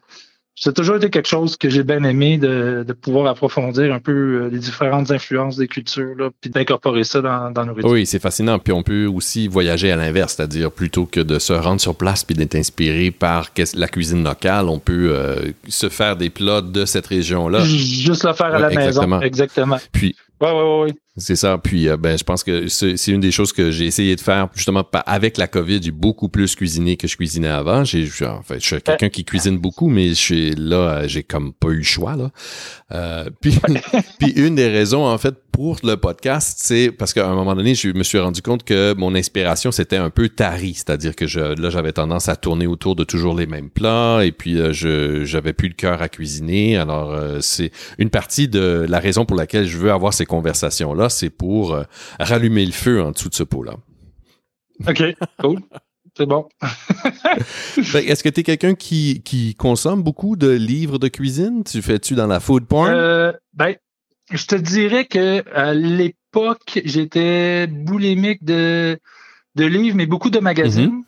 c'est 0.59 0.75
toujours 0.75 0.97
été 0.97 1.11
quelque 1.11 1.29
chose 1.29 1.57
que 1.59 1.69
j'ai 1.69 1.83
bien 1.83 2.03
aimé 2.03 2.39
de, 2.39 2.83
de, 2.87 2.93
pouvoir 2.95 3.27
approfondir 3.27 3.93
un 3.93 4.01
peu 4.01 4.13
euh, 4.13 4.49
les 4.51 4.59
différentes 4.59 5.11
influences 5.11 5.59
des 5.59 5.69
cultures, 5.69 6.15
là, 6.17 6.31
puis 6.41 6.49
d'incorporer 6.49 7.05
ça 7.05 7.21
dans, 7.21 7.51
dans 7.51 7.67
nos. 7.67 7.75
Oui, 7.87 8.07
c'est 8.07 8.19
fascinant. 8.19 8.59
Puis 8.59 8.73
on 8.73 8.83
peut 8.83 9.05
aussi 9.05 9.49
voyager 9.49 9.93
à 9.93 9.97
l'inverse, 9.97 10.35
c'est-à-dire 10.35 10.73
plutôt 10.73 11.05
que 11.05 11.21
de 11.21 11.39
se 11.39 11.53
rendre 11.53 11.81
sur 11.81 11.95
place 11.95 12.25
puis 12.25 12.35
d'être 12.35 12.55
inspiré 12.55 13.11
par 13.11 13.51
la 13.75 13.89
cuisine 13.89 14.25
locale, 14.25 14.71
on 14.71 14.79
peut 14.79 15.11
euh, 15.11 15.53
se 15.69 15.91
faire 15.91 16.17
des 16.17 16.31
plats 16.31 16.63
de 16.63 16.87
cette 16.87 17.07
région-là. 17.07 17.63
Juste 17.63 18.25
le 18.25 18.33
faire 18.33 18.55
à 18.55 18.59
la 18.59 18.71
maison. 18.71 19.21
Exactement. 19.21 19.77
Puis 19.93 20.17
oui, 20.41 20.49
oui, 20.53 20.85
oui. 20.85 20.93
C'est 21.19 21.37
ça. 21.37 21.59
Puis, 21.59 21.89
euh, 21.89 21.97
ben, 21.97 22.19
je 22.19 22.25
pense 22.25 22.45
que 22.45 22.69
c'est 22.69 23.09
une 23.09 23.21
des 23.21 23.33
choses 23.33 23.53
que 23.53 23.71
j'ai 23.71 23.87
essayé 23.87 24.17
de 24.17 24.21
faire 24.21 24.49
justement 24.55 24.85
avec 25.07 25.39
la 25.39 25.47
COVID. 25.47 25.81
J'ai 25.83 25.91
beaucoup 25.91 26.29
plus 26.29 26.55
cuisiné 26.55 26.97
que 26.97 27.09
je 27.09 27.17
cuisinais 27.17 27.49
avant. 27.49 27.85
J'ai, 27.85 28.07
en 28.27 28.43
fait, 28.43 28.61
je 28.61 28.67
suis 28.67 28.83
quelqu'un 28.83 29.09
qui 29.09 29.25
cuisine 29.25 29.59
beaucoup, 29.59 29.89
mais 29.89 30.15
je 30.15 30.55
là, 30.59 31.07
j'ai 31.07 31.23
comme 31.23 31.53
pas 31.53 31.69
eu 31.69 31.79
le 31.79 31.83
choix 31.83 32.17
là. 32.17 32.31
Euh, 32.93 33.29
puis, 33.41 33.59
puis 34.21 34.31
une 34.33 34.55
des 34.55 34.69
raisons 34.69 35.05
en 35.05 35.19
fait 35.19 35.35
pour 35.51 35.79
le 35.83 35.97
podcast, 35.97 36.59
c'est 36.61 36.91
parce 36.91 37.15
qu'à 37.15 37.27
un 37.27 37.35
moment 37.35 37.57
donné, 37.57 37.75
je 37.75 37.89
me 37.89 38.03
suis 38.03 38.19
rendu 38.19 38.43
compte 38.43 38.63
que 38.63 38.95
mon 38.95 39.15
inspiration 39.15 39.73
c'était 39.73 39.97
un 39.97 40.11
peu 40.11 40.29
tarie, 40.29 40.75
c'est-à-dire 40.75 41.17
que 41.17 41.27
je, 41.27 41.41
là 41.41 41.71
j'avais 41.71 41.93
tendance 41.93 42.29
à 42.29 42.37
tourner 42.37 42.67
autour 42.67 42.95
de 42.95 43.05
toujours 43.05 43.35
les 43.35 43.47
mêmes 43.47 43.71
plats 43.71 44.21
et 44.23 44.33
puis 44.33 44.61
euh, 44.61 44.73
je 44.73 45.25
j'avais 45.25 45.53
plus 45.55 45.69
le 45.69 45.75
cœur 45.75 46.03
à 46.03 46.09
cuisiner. 46.09 46.77
Alors 46.77 47.13
euh, 47.13 47.39
c'est 47.41 47.73
une 47.99 48.11
partie 48.11 48.49
de 48.49 48.87
la 48.89 49.01
raison 49.01 49.25
pour 49.25 49.37
laquelle 49.37 49.67
je 49.67 49.79
veux 49.79 49.91
avoir 49.91 50.13
ces 50.13 50.27
conversations 50.27 50.95
là, 50.95 51.06
c'est 51.09 51.31
pour 51.31 51.75
euh, 51.75 51.85
rallumer 52.19 52.65
le 52.65 52.73
feu 52.73 53.03
en 53.03 53.13
dessous 53.13 53.29
de 53.29 53.35
ce 53.35 53.43
pot 53.43 53.63
là. 53.63 53.75
OK, 54.87 55.03
cool. 55.41 55.61
C'est 56.17 56.27
bon. 56.27 56.49
Est-ce 57.77 58.23
que 58.23 58.29
tu 58.31 58.41
es 58.41 58.43
quelqu'un 58.43 58.75
qui, 58.75 59.23
qui 59.23 59.55
consomme 59.55 60.03
beaucoup 60.03 60.37
de 60.37 60.49
livres 60.49 60.99
de 60.99 61.09
cuisine? 61.09 61.63
Tu 61.65 61.83
fais-tu 61.83 62.15
dans 62.15 62.27
la 62.27 62.41
food 62.41 62.67
porn? 62.67 62.91
Euh, 62.91 63.33
ben, 63.53 63.75
je 64.33 64.47
te 64.47 64.55
dirais 64.55 65.05
que 65.05 65.45
à 65.55 65.75
l'époque, 65.75 66.81
j'étais 66.85 67.67
boulimique 67.67 68.45
de, 68.45 68.99
de 69.57 69.65
livres, 69.65 69.97
mais 69.97 70.07
beaucoup 70.07 70.31
de 70.31 70.39
magazines. 70.39 71.05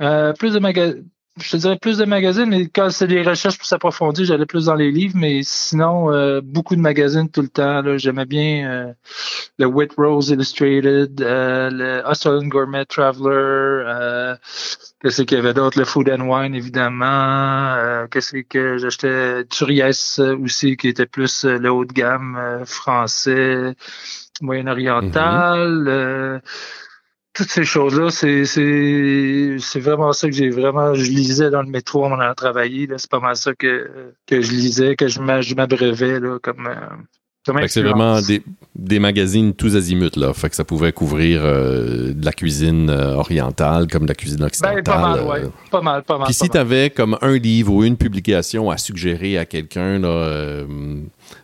Mm-hmm. 0.00 0.04
euh, 0.04 0.32
plus 0.34 0.52
de 0.52 0.58
magazines 0.58 1.04
je 1.38 1.50
te 1.50 1.56
dirais 1.58 1.76
plus 1.76 1.98
de 1.98 2.06
magazines, 2.06 2.46
mais 2.46 2.66
quand 2.66 2.88
c'est 2.90 3.06
des 3.06 3.22
recherches 3.22 3.58
pour 3.58 3.66
s'approfondir, 3.66 4.24
j'allais 4.24 4.46
plus 4.46 4.66
dans 4.66 4.74
les 4.74 4.90
livres, 4.90 5.16
mais 5.16 5.42
sinon, 5.42 6.10
euh, 6.10 6.40
beaucoup 6.42 6.76
de 6.76 6.80
magazines 6.80 7.28
tout 7.28 7.42
le 7.42 7.48
temps. 7.48 7.82
J'aimais 7.98 8.24
bien 8.24 8.70
euh, 8.70 8.92
le 9.58 9.66
Wit 9.66 9.92
Rose 9.98 10.30
Illustrated, 10.30 11.20
euh, 11.20 11.70
le 11.70 12.08
Australian 12.08 12.48
Gourmet 12.48 12.86
Traveler, 12.86 14.36
qu'est-ce 15.02 15.22
qu'il 15.22 15.36
y 15.36 15.40
avait 15.40 15.52
d'autre, 15.52 15.78
le 15.78 15.84
Food 15.84 16.08
and 16.08 16.26
Wine, 16.26 16.54
évidemment, 16.54 18.06
qu'est-ce 18.10 18.38
que 18.48 18.78
j'achetais, 18.78 19.44
Turiès 19.44 20.18
aussi, 20.18 20.78
qui 20.78 20.88
était 20.88 21.06
plus 21.06 21.44
le 21.44 21.70
haut 21.70 21.84
de 21.84 21.92
gamme 21.92 22.62
français, 22.64 23.74
moyen-oriental. 24.40 26.40
Mm-hmm 26.40 26.85
toutes 27.36 27.50
ces 27.50 27.64
choses-là, 27.64 28.08
c'est, 28.10 28.46
c'est, 28.46 29.80
vraiment 29.80 30.12
ça 30.14 30.28
que 30.28 30.34
j'ai 30.34 30.48
vraiment, 30.48 30.94
je 30.94 31.02
lisais 31.02 31.50
dans 31.50 31.60
le 31.60 31.68
métro 31.68 32.06
en 32.06 32.18
allant 32.18 32.34
travailler. 32.34 32.88
C'est 32.96 33.10
pas 33.10 33.20
mal 33.20 33.36
ça 33.36 33.52
que, 33.54 34.12
que 34.26 34.40
je 34.40 34.52
lisais, 34.52 34.96
que 34.96 35.06
je 35.06 35.20
m'abreuvais 35.20 36.18
là, 36.18 36.38
comme. 36.40 36.66
Euh, 36.66 37.66
c'est 37.68 37.82
vraiment 37.82 38.20
des, 38.20 38.42
des, 38.74 38.98
magazines 38.98 39.54
tous 39.54 39.76
azimuts, 39.76 40.16
là. 40.16 40.32
Fait 40.32 40.50
que 40.50 40.56
ça 40.56 40.64
pouvait 40.64 40.92
couvrir 40.92 41.42
euh, 41.44 42.12
de 42.12 42.24
la 42.24 42.32
cuisine 42.32 42.90
euh, 42.90 43.14
orientale 43.14 43.86
comme 43.86 44.02
de 44.02 44.08
la 44.08 44.16
cuisine 44.16 44.42
occidentale. 44.42 44.82
Ben, 44.82 44.92
pas 44.92 45.00
mal, 45.00 45.22
ouais. 45.22 45.42
Pas 45.70 45.80
mal, 45.80 46.02
pas 46.02 46.18
mal. 46.18 46.24
Puis 46.24 46.34
si 46.34 46.48
tu 46.48 46.58
avais 46.58 46.90
comme 46.90 47.16
un 47.20 47.36
livre 47.38 47.72
ou 47.72 47.84
une 47.84 47.96
publication 47.96 48.68
à 48.68 48.78
suggérer 48.78 49.38
à 49.38 49.44
quelqu'un, 49.44 50.00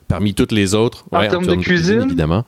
parmi 0.09 0.35
toutes 0.35 0.53
les 0.53 0.75
autres, 0.75 1.05
en 1.13 1.29
termes 1.29 1.47
de 1.47 1.55
cuisine, 1.55 2.03
évidemment. 2.03 2.45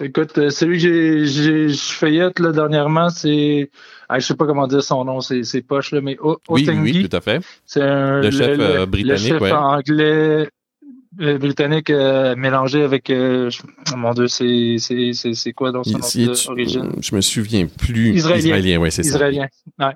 Écoute, 0.00 0.36
euh, 0.38 0.50
celui 0.50 0.82
que 0.82 1.24
j'ai 1.24 1.68
feuillette 1.72 2.38
là, 2.38 2.52
dernièrement, 2.52 3.08
c'est. 3.08 3.70
Ah, 4.08 4.18
je 4.18 4.26
sais 4.26 4.34
pas 4.34 4.46
comment 4.46 4.66
dire 4.66 4.82
son 4.82 5.04
nom, 5.04 5.20
c'est 5.20 5.62
poche, 5.62 5.92
là, 5.92 6.00
mais 6.00 6.16
o 6.20 6.38
oui, 6.48 6.68
oui, 6.70 7.08
tout 7.08 7.16
à 7.16 7.20
fait. 7.20 7.40
C'est 7.64 7.82
un 7.82 8.20
le 8.20 8.30
chef 8.30 8.58
euh, 8.60 8.86
britannique. 8.86 9.30
Le 9.32 9.38
chef 9.38 9.52
anglais 9.52 10.48
euh, 11.20 11.38
britannique 11.38 11.90
mélangé 11.90 12.82
avec 12.82 13.10
oh 13.10 13.96
mon 13.96 14.12
dieu 14.12 14.28
c'est 14.28 15.52
quoi 15.54 15.72
dans 15.72 15.82
son 15.82 15.92
nom 15.92 16.32
d'origine 16.46 16.92
je 17.00 17.14
me 17.14 17.22
souviens 17.22 17.66
plus 17.66 18.16
israélien, 18.16 18.38
israélien 18.38 18.78
ouais 18.80 18.90
c'est 18.90 19.02
ça 19.02 19.08
israélien 19.08 19.46
ouais. 19.78 19.94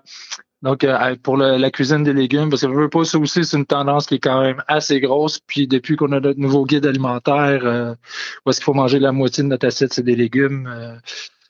Donc, 0.62 0.84
euh, 0.84 1.16
pour 1.22 1.38
la 1.38 1.70
cuisine 1.70 2.04
des 2.04 2.12
légumes, 2.12 2.50
parce 2.50 2.62
que 2.62 2.68
je 2.68 2.74
veux 2.74 2.90
pas, 2.90 3.04
ça 3.04 3.18
aussi, 3.18 3.44
c'est 3.44 3.56
une 3.56 3.64
tendance 3.64 4.06
qui 4.06 4.16
est 4.16 4.20
quand 4.20 4.42
même 4.42 4.62
assez 4.68 5.00
grosse. 5.00 5.38
Puis 5.38 5.66
depuis 5.66 5.96
qu'on 5.96 6.12
a 6.12 6.20
notre 6.20 6.38
nouveau 6.38 6.66
guide 6.66 6.84
alimentaire, 6.84 7.64
euh, 7.64 7.94
où 8.44 8.50
est-ce 8.50 8.58
qu'il 8.58 8.64
faut 8.64 8.74
manger 8.74 8.98
la 8.98 9.12
moitié 9.12 9.42
de 9.42 9.48
notre 9.48 9.66
assiette, 9.66 9.94
c'est 9.94 10.02
des 10.02 10.16
légumes. 10.16 10.68
Euh, 10.70 10.96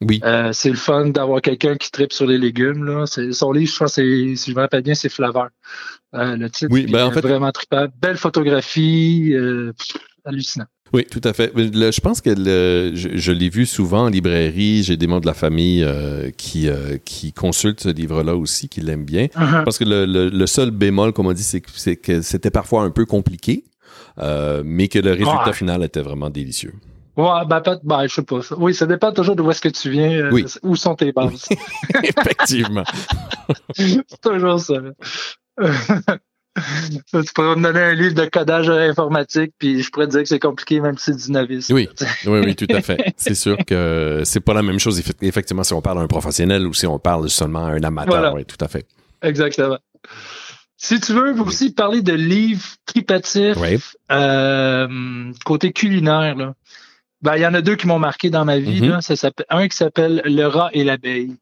oui. 0.02 0.20
Euh, 0.24 0.52
c'est 0.52 0.70
le 0.70 0.76
fun 0.76 1.06
d'avoir 1.06 1.42
quelqu'un 1.42 1.76
qui 1.76 1.90
tripe 1.90 2.12
sur 2.12 2.26
les 2.26 2.38
légumes. 2.38 2.84
Là. 2.84 3.04
Son 3.06 3.52
livre, 3.52 3.72
je 3.72 3.78
pense, 3.78 3.94
si 3.94 4.36
je 4.36 4.54
me 4.54 4.60
rappelle 4.60 4.82
bien, 4.82 4.94
c'est 4.94 5.08
Flaveur. 5.08 5.48
le 6.12 6.48
titre, 6.48 6.72
oui, 6.72 6.86
ben, 6.86 7.06
en 7.06 7.10
fait... 7.10 7.20
vraiment 7.20 7.50
trippable. 7.50 7.92
Belle 8.00 8.16
photographie, 8.16 9.34
hallucinant. 10.24 10.66
Oui, 10.92 11.06
tout 11.08 11.20
à 11.24 11.32
fait. 11.32 11.52
je 11.56 12.00
pense 12.00 12.20
que 12.20 12.34
je, 12.34 13.32
l'ai 13.32 13.48
vu 13.48 13.66
souvent 13.66 14.04
en 14.04 14.08
librairie. 14.08 14.82
J'ai 14.82 14.96
des 14.96 15.06
membres 15.06 15.20
de 15.20 15.26
la 15.26 15.34
famille 15.34 15.84
euh, 15.84 16.30
qui, 16.36 16.68
euh, 16.68 16.98
qui 17.04 17.32
consultent 17.32 17.80
ce 17.80 17.88
livre-là 17.88 18.34
aussi, 18.36 18.68
qui 18.68 18.80
l'aiment 18.80 19.04
bien. 19.04 19.26
Uh-huh. 19.26 19.64
Parce 19.64 19.78
que 19.78 19.84
le, 19.86 20.46
seul 20.46 20.70
bémol, 20.70 21.12
comme 21.12 21.26
on 21.26 21.32
dit, 21.32 21.44
c'est 21.44 21.60
que 21.96 22.22
c'était 22.22 22.50
parfois 22.50 22.82
un 22.82 22.90
peu 22.90 23.06
compliqué, 23.06 23.64
euh, 24.18 24.62
mais 24.64 24.88
que 24.88 24.98
le 24.98 25.12
résultat 25.12 25.52
final 25.52 25.84
était 25.84 26.02
vraiment 26.02 26.30
délicieux. 26.30 26.74
Ouais, 27.16 27.44
ben, 27.46 27.62
ben, 27.82 28.06
je 28.06 28.14
sais 28.14 28.22
pas. 28.22 28.40
Oui, 28.56 28.74
ça 28.74 28.86
dépend 28.86 29.12
toujours 29.12 29.36
de 29.36 29.42
où 29.42 29.50
est-ce 29.50 29.60
que 29.60 29.68
tu 29.68 29.90
viens, 29.90 30.30
où 30.62 30.76
sont 30.76 30.94
tes 30.94 31.12
bases. 31.12 31.48
Effectivement. 32.02 32.84
c'est 33.76 34.20
toujours 34.22 34.58
ça. 34.58 34.74
tu 37.12 37.32
pourrais 37.34 37.56
me 37.56 37.62
donner 37.62 37.80
un 37.80 37.94
livre 37.94 38.14
de 38.14 38.24
codage 38.26 38.68
informatique, 38.68 39.52
puis 39.58 39.82
je 39.82 39.90
pourrais 39.90 40.06
te 40.06 40.12
dire 40.12 40.22
que 40.22 40.28
c'est 40.28 40.38
compliqué, 40.38 40.80
même 40.80 40.96
si 40.98 41.12
c'est 41.12 41.26
du 41.26 41.32
novice. 41.32 41.68
Oui, 41.70 41.88
oui, 42.26 42.40
oui, 42.44 42.56
tout 42.56 42.66
à 42.70 42.80
fait. 42.80 43.12
C'est 43.16 43.34
sûr 43.34 43.56
que 43.66 44.22
c'est 44.24 44.40
pas 44.40 44.54
la 44.54 44.62
même 44.62 44.78
chose, 44.78 45.02
effectivement, 45.22 45.64
si 45.64 45.72
on 45.72 45.82
parle 45.82 45.98
à 45.98 46.02
un 46.02 46.06
professionnel 46.06 46.66
ou 46.66 46.74
si 46.74 46.86
on 46.86 46.98
parle 46.98 47.28
seulement 47.30 47.66
à 47.66 47.70
un 47.70 47.82
amateur. 47.82 48.34
Oui, 48.34 48.44
tout 48.44 48.62
à 48.64 48.68
fait. 48.68 48.86
Exactement. 49.22 49.78
Si 50.76 50.98
tu 50.98 51.12
veux 51.12 51.38
aussi 51.40 51.72
parler 51.72 52.00
de 52.00 52.14
livres 52.14 52.64
tripatifs, 52.86 53.94
euh, 54.10 55.32
côté 55.44 55.72
culinaire, 55.72 56.36
là, 56.36 56.54
ben, 57.22 57.36
il 57.36 57.42
y 57.42 57.46
en 57.46 57.52
a 57.52 57.60
deux 57.60 57.76
qui 57.76 57.86
m'ont 57.86 57.98
marqué 57.98 58.30
dans 58.30 58.46
ma 58.46 58.58
vie. 58.58 58.80
Mm-hmm. 58.80 58.88
là. 58.88 59.00
Ça 59.02 59.30
un 59.50 59.68
qui 59.68 59.76
s'appelle 59.76 60.22
Le 60.24 60.46
rat 60.46 60.70
et 60.72 60.84
l'abeille. 60.84 61.36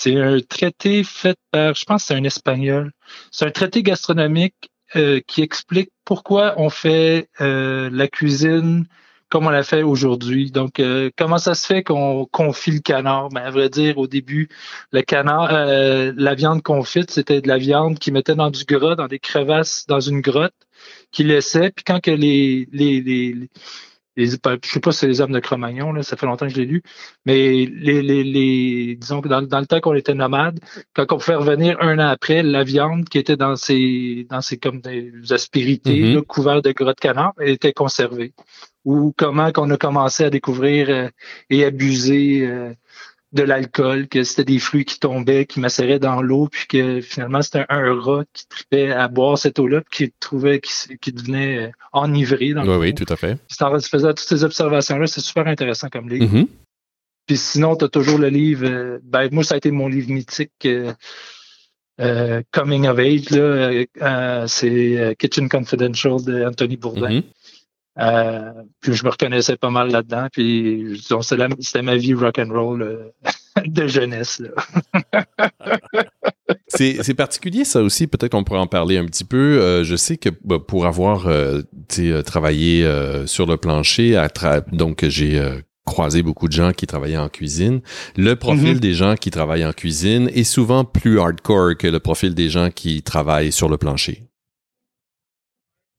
C'est 0.00 0.14
un 0.14 0.38
traité 0.38 1.02
fait 1.02 1.36
par, 1.50 1.74
je 1.74 1.84
pense 1.84 2.04
c'est 2.04 2.14
un 2.14 2.22
Espagnol. 2.22 2.92
C'est 3.32 3.46
un 3.46 3.50
traité 3.50 3.82
gastronomique 3.82 4.70
euh, 4.94 5.20
qui 5.26 5.42
explique 5.42 5.90
pourquoi 6.04 6.54
on 6.56 6.70
fait 6.70 7.28
euh, 7.40 7.90
la 7.92 8.06
cuisine 8.06 8.86
comme 9.28 9.48
on 9.48 9.50
l'a 9.50 9.64
fait 9.64 9.82
aujourd'hui. 9.82 10.52
Donc, 10.52 10.78
euh, 10.78 11.10
comment 11.18 11.38
ça 11.38 11.54
se 11.54 11.66
fait 11.66 11.82
qu'on 11.82 12.26
confie 12.30 12.70
le 12.70 12.78
canard? 12.78 13.30
Ben, 13.30 13.42
à 13.42 13.50
vrai 13.50 13.70
dire, 13.70 13.98
au 13.98 14.06
début, 14.06 14.48
le 14.92 15.02
canard, 15.02 15.50
la 15.52 16.34
viande 16.36 16.62
confite, 16.62 17.10
c'était 17.10 17.40
de 17.40 17.48
la 17.48 17.58
viande 17.58 17.98
qui 17.98 18.12
mettait 18.12 18.36
dans 18.36 18.50
du 18.50 18.64
gras, 18.64 18.94
dans 18.94 19.08
des 19.08 19.18
crevasses, 19.18 19.84
dans 19.88 20.00
une 20.00 20.20
grotte, 20.20 20.54
qui 21.10 21.24
laissait. 21.24 21.72
Puis 21.72 21.84
quand 21.84 22.00
que 22.00 22.12
les, 22.12 22.68
les, 22.70 23.48
je 24.26 24.36
je 24.64 24.68
sais 24.68 24.80
pas 24.80 24.92
si 24.92 24.98
c'est 24.98 25.06
les 25.06 25.20
hommes 25.20 25.32
de 25.32 25.40
Cro-Magnon, 25.40 25.92
là, 25.92 26.02
ça 26.02 26.16
fait 26.16 26.26
longtemps 26.26 26.46
que 26.46 26.52
je 26.52 26.58
l'ai 26.58 26.66
lu, 26.66 26.82
mais 27.24 27.66
les, 27.66 28.02
les, 28.02 28.24
les 28.24 28.96
disons 28.96 29.20
que 29.20 29.28
dans, 29.28 29.42
dans 29.42 29.60
le 29.60 29.66
temps 29.66 29.80
qu'on 29.80 29.94
était 29.94 30.14
nomade, 30.14 30.60
quand 30.94 31.12
on 31.12 31.18
pouvait 31.18 31.36
revenir 31.36 31.76
un 31.80 31.98
an 31.98 32.08
après, 32.08 32.42
la 32.42 32.64
viande 32.64 33.08
qui 33.08 33.18
était 33.18 33.36
dans 33.36 33.56
ces 33.56 34.26
dans 34.30 34.40
ces 34.40 34.58
comme 34.58 34.80
des 34.80 35.12
aspérités 35.30 36.16
mm-hmm. 36.16 36.22
couvertes 36.22 36.64
de 36.64 36.72
gras 36.72 36.94
de 36.94 37.00
canard, 37.00 37.32
elle 37.38 37.50
était 37.50 37.72
conservée. 37.72 38.32
Ou 38.84 39.12
comment 39.16 39.52
qu'on 39.52 39.70
a 39.70 39.76
commencé 39.76 40.24
à 40.24 40.30
découvrir 40.30 40.88
euh, 40.88 41.08
et 41.50 41.64
abuser 41.64 42.46
euh, 42.46 42.72
de 43.32 43.42
l'alcool, 43.42 44.08
que 44.08 44.22
c'était 44.22 44.44
des 44.44 44.58
fruits 44.58 44.84
qui 44.84 44.98
tombaient, 44.98 45.44
qui 45.44 45.60
macéraient 45.60 45.98
dans 45.98 46.22
l'eau, 46.22 46.48
puis 46.50 46.66
que 46.66 47.00
finalement 47.00 47.42
c'était 47.42 47.66
un, 47.68 48.00
rat 48.00 48.24
qui 48.32 48.48
tripait 48.48 48.90
à 48.90 49.08
boire 49.08 49.36
cette 49.36 49.58
eau-là, 49.58 49.82
qui 49.90 50.12
trouvait 50.18 50.60
qui, 50.60 51.12
devenait 51.12 51.66
euh, 51.66 51.70
enivré. 51.92 52.54
Dans 52.54 52.66
oui, 52.66 52.76
oui, 52.76 52.94
tout 52.94 53.10
à 53.12 53.16
fait. 53.16 53.38
Puis 53.48 53.58
faisait 53.88 54.08
toutes 54.08 54.20
ces 54.20 54.44
observations-là, 54.44 55.06
c'est 55.06 55.20
super 55.20 55.46
intéressant 55.46 55.88
comme 55.88 56.08
livre. 56.08 56.34
Mm-hmm. 56.34 56.46
Puis 57.26 57.36
sinon, 57.36 57.76
tu 57.76 57.84
as 57.84 57.88
toujours 57.88 58.18
le 58.18 58.28
livre, 58.28 58.66
euh, 58.66 58.98
ben 59.02 59.28
moi 59.30 59.44
ça 59.44 59.54
a 59.54 59.58
été 59.58 59.70
mon 59.70 59.88
livre 59.88 60.10
mythique. 60.10 60.66
Euh, 62.00 62.42
Coming 62.52 62.86
of 62.86 62.98
Age, 62.98 63.30
là, 63.30 64.46
c'est 64.46 65.16
Kitchen 65.18 65.48
Confidential 65.48 66.24
de 66.24 66.44
Anthony 66.44 66.76
Bourdain. 66.76 67.20
Mm-hmm. 67.20 67.24
Euh, 67.98 68.52
puis 68.80 68.94
je 68.94 69.04
me 69.04 69.10
reconnaissais 69.10 69.56
pas 69.56 69.70
mal 69.70 69.90
là-dedans. 69.90 70.28
Puis 70.32 71.00
c'était 71.60 71.82
ma 71.82 71.96
vie 71.96 72.14
rock 72.14 72.38
and 72.38 72.50
roll 72.50 72.82
euh, 72.82 73.10
de 73.66 73.86
jeunesse. 73.86 74.42
c'est 76.68 77.14
particulier 77.14 77.64
ça 77.64 77.82
aussi. 77.82 78.06
Peut-être 78.06 78.32
qu'on 78.32 78.44
pourrait 78.44 78.60
en 78.60 78.66
parler 78.66 78.98
un 78.98 79.06
petit 79.06 79.24
peu. 79.24 79.60
Euh, 79.60 79.84
je 79.84 79.96
sais 79.96 80.16
que 80.16 80.28
bah, 80.44 80.58
pour 80.58 80.86
avoir 80.86 81.26
travaillé 82.24 82.88
sur 83.26 83.46
le 83.46 83.56
plancher, 83.56 84.26
donc 84.72 85.04
j'ai 85.08 85.42
croisé 85.84 86.22
beaucoup 86.22 86.48
de 86.48 86.52
gens 86.52 86.72
qui 86.72 86.86
travaillaient 86.86 87.16
en 87.16 87.30
cuisine. 87.30 87.80
Le 88.16 88.36
profil 88.36 88.76
mm-hmm. 88.76 88.80
des 88.80 88.92
gens 88.92 89.14
qui 89.16 89.30
travaillent 89.30 89.64
en 89.64 89.72
cuisine 89.72 90.30
est 90.34 90.44
souvent 90.44 90.84
plus 90.84 91.18
hardcore 91.18 91.76
que 91.78 91.88
le 91.88 91.98
profil 91.98 92.34
des 92.34 92.50
gens 92.50 92.68
qui 92.70 93.02
travaillent 93.02 93.52
sur 93.52 93.70
le 93.70 93.78
plancher. 93.78 94.27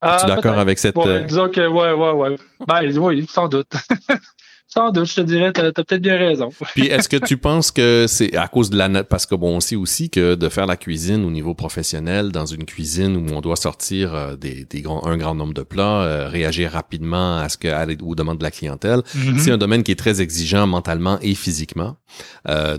Ah, 0.01 0.17
tu 0.19 0.25
es 0.31 0.35
d'accord 0.35 0.57
avec 0.57 0.79
cette. 0.79 0.97
Euh, 0.97 1.23
disons 1.23 1.49
que, 1.49 1.67
ouais, 1.67 1.91
ouais, 1.91 2.11
ouais. 2.11 2.37
Ben, 2.65 2.97
oui, 2.97 3.25
sans 3.29 3.49
doute. 3.49 3.71
sans 4.67 4.91
doute, 4.91 5.07
je 5.07 5.15
te 5.15 5.21
dirais, 5.21 5.51
tu 5.51 5.59
as, 5.59 5.73
peut-être 5.73 6.01
bien 6.01 6.17
raison. 6.17 6.49
Puis, 6.75 6.87
est-ce 6.87 7.09
que 7.09 7.17
tu 7.17 7.35
penses 7.35 7.71
que 7.71 8.05
c'est 8.07 8.33
à 8.37 8.47
cause 8.47 8.69
de 8.69 8.77
la? 8.77 9.03
Parce 9.03 9.25
que, 9.25 9.35
bon, 9.35 9.57
on 9.57 9.59
sait 9.59 9.75
aussi 9.75 10.09
que 10.09 10.35
de 10.35 10.47
faire 10.47 10.67
la 10.67 10.77
cuisine 10.77 11.25
au 11.25 11.31
niveau 11.31 11.53
professionnel, 11.53 12.31
dans 12.31 12.45
une 12.45 12.63
cuisine 12.63 13.17
où 13.17 13.35
on 13.35 13.41
doit 13.41 13.57
sortir 13.57 14.15
euh, 14.15 14.35
des, 14.37 14.63
des 14.63 14.81
grands, 14.81 15.05
un 15.05 15.17
grand 15.17 15.35
nombre 15.35 15.53
de 15.53 15.63
plats, 15.63 16.03
euh, 16.03 16.29
réagir 16.29 16.71
rapidement 16.71 17.37
à 17.37 17.49
ce 17.49 17.57
que, 17.57 17.67
à, 17.67 17.85
aux 18.01 18.15
demandes 18.15 18.37
de 18.37 18.43
la 18.43 18.51
clientèle, 18.51 18.99
mm-hmm. 18.99 19.37
c'est 19.37 19.51
un 19.51 19.57
domaine 19.57 19.83
qui 19.83 19.91
est 19.91 19.99
très 19.99 20.21
exigeant 20.21 20.65
mentalement 20.65 21.19
et 21.21 21.35
physiquement. 21.35 21.97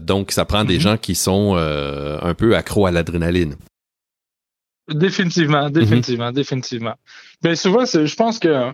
donc, 0.00 0.32
ça 0.32 0.46
prend 0.46 0.64
des 0.64 0.78
mm-hmm. 0.78 0.80
gens 0.80 0.96
qui 0.96 1.14
sont 1.14 1.56
un 1.56 2.34
peu 2.34 2.56
accros 2.56 2.86
à 2.86 2.90
l'adrénaline. 2.90 3.56
Définitivement, 4.90 5.66
mhm. 5.66 5.72
définitivement, 5.72 6.32
définitivement. 6.32 6.94
Mais 7.42 7.56
souvent, 7.56 7.84
je 7.84 8.14
pense 8.14 8.38
que 8.38 8.72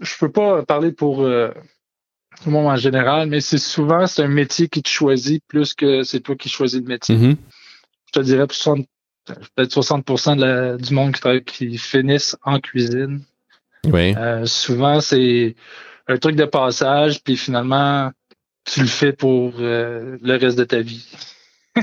je 0.00 0.14
peux 0.18 0.30
pas 0.30 0.64
parler 0.64 0.92
pour 0.92 1.22
euh, 1.22 1.50
tout 2.42 2.46
le 2.46 2.52
monde 2.52 2.66
en 2.66 2.76
général, 2.76 3.28
mais 3.28 3.40
c'est 3.40 3.58
souvent 3.58 4.06
c'est 4.06 4.22
un 4.22 4.28
métier 4.28 4.68
qui 4.68 4.82
te 4.82 4.88
choisit 4.88 5.42
plus 5.46 5.74
que 5.74 6.02
c'est 6.02 6.20
toi 6.20 6.34
qui 6.36 6.48
choisis 6.48 6.80
le 6.80 6.86
métier. 6.86 7.16
Mhm. 7.16 7.36
Je 8.06 8.20
te 8.20 8.24
dirais 8.24 8.46
peut-être 8.46 9.70
60% 9.70 10.76
du 10.76 10.94
monde 10.94 11.14
qui, 11.14 11.44
qui 11.44 11.78
finissent 11.78 12.36
en 12.42 12.60
cuisine. 12.60 13.22
Oui. 13.84 14.14
Euh, 14.16 14.46
souvent, 14.46 15.00
c'est 15.00 15.54
un 16.08 16.16
truc 16.16 16.36
de 16.36 16.44
passage, 16.44 17.22
puis 17.22 17.36
finalement, 17.36 18.10
tu 18.64 18.80
le 18.80 18.86
fais 18.86 19.12
pour 19.12 19.54
euh, 19.58 20.18
le 20.22 20.36
reste 20.36 20.58
de 20.58 20.64
ta 20.64 20.80
vie. 20.80 21.06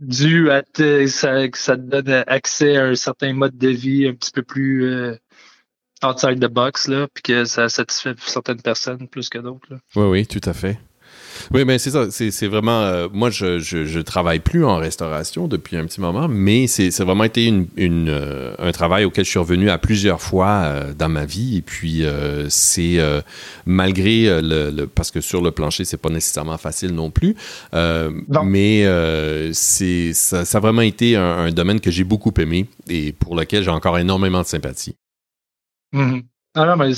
dû 0.00 0.50
à 0.50 0.62
ça, 1.08 1.48
que 1.48 1.58
ça 1.58 1.76
te 1.76 1.82
donne 1.82 2.24
accès 2.26 2.76
à 2.76 2.86
un 2.86 2.94
certain 2.94 3.32
mode 3.32 3.56
de 3.56 3.68
vie 3.68 4.06
un 4.06 4.14
petit 4.14 4.30
peu 4.30 4.42
plus 4.42 4.84
euh, 4.84 5.16
outside 6.04 6.40
the 6.40 6.50
box, 6.50 6.88
là, 6.88 7.08
puis 7.12 7.22
que 7.22 7.44
ça 7.44 7.68
satisfait 7.68 8.14
certaines 8.18 8.62
personnes 8.62 9.08
plus 9.08 9.28
que 9.28 9.38
d'autres. 9.38 9.78
Oui, 9.96 10.06
oui, 10.06 10.26
tout 10.26 10.40
à 10.44 10.52
fait. 10.52 10.78
Oui, 11.52 11.64
mais 11.64 11.78
c'est 11.78 11.90
ça. 11.90 12.06
C'est 12.10 12.46
vraiment. 12.46 12.80
Euh, 12.82 13.08
moi, 13.12 13.30
je, 13.30 13.58
je, 13.58 14.00
travaille 14.00 14.40
plus 14.40 14.64
en 14.64 14.76
restauration 14.76 15.48
depuis 15.48 15.76
un 15.76 15.84
petit 15.84 16.00
moment, 16.00 16.28
mais 16.28 16.66
c'est 16.66 16.96
vraiment 17.00 17.24
été 17.24 17.46
une, 17.46 17.66
une 17.76 18.08
euh, 18.08 18.54
un 18.58 18.72
travail 18.72 19.04
auquel 19.04 19.24
je 19.24 19.30
suis 19.30 19.38
revenu 19.38 19.70
à 19.70 19.78
plusieurs 19.78 20.20
fois 20.20 20.48
euh, 20.48 20.94
dans 20.94 21.08
ma 21.08 21.24
vie. 21.24 21.58
Et 21.58 21.62
puis, 21.62 22.04
c'est 22.48 22.98
malgré 23.66 24.40
le, 24.40 24.86
Parce 24.86 25.10
que 25.10 25.20
sur 25.20 25.42
le 25.42 25.50
plancher, 25.50 25.84
c'est 25.84 25.96
pas 25.96 26.10
nécessairement 26.10 26.58
facile 26.58 26.92
non 26.94 27.10
plus. 27.10 27.34
mais 27.72 28.84
c'est 29.52 30.12
ça, 30.14 30.44
ça, 30.44 30.58
a 30.58 30.60
vraiment 30.60 30.82
été 30.82 31.16
un, 31.16 31.50
domaine 31.50 31.80
que 31.80 31.90
j'ai 31.90 32.04
beaucoup 32.04 32.32
aimé 32.38 32.66
et 32.88 33.12
pour 33.12 33.34
lequel 33.34 33.64
j'ai 33.64 33.70
encore 33.70 33.98
énormément 33.98 34.42
de 34.42 34.46
sympathie. 34.46 34.94
Mm-hmm. 35.94 36.22
Ah 36.54 36.66
non, 36.66 36.76
mais 36.76 36.92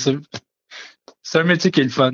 c'est 1.22 1.38
un 1.38 1.44
métier 1.44 1.70
qui 1.70 1.80
est 1.80 1.84
le 1.84 1.90
fun, 1.90 2.10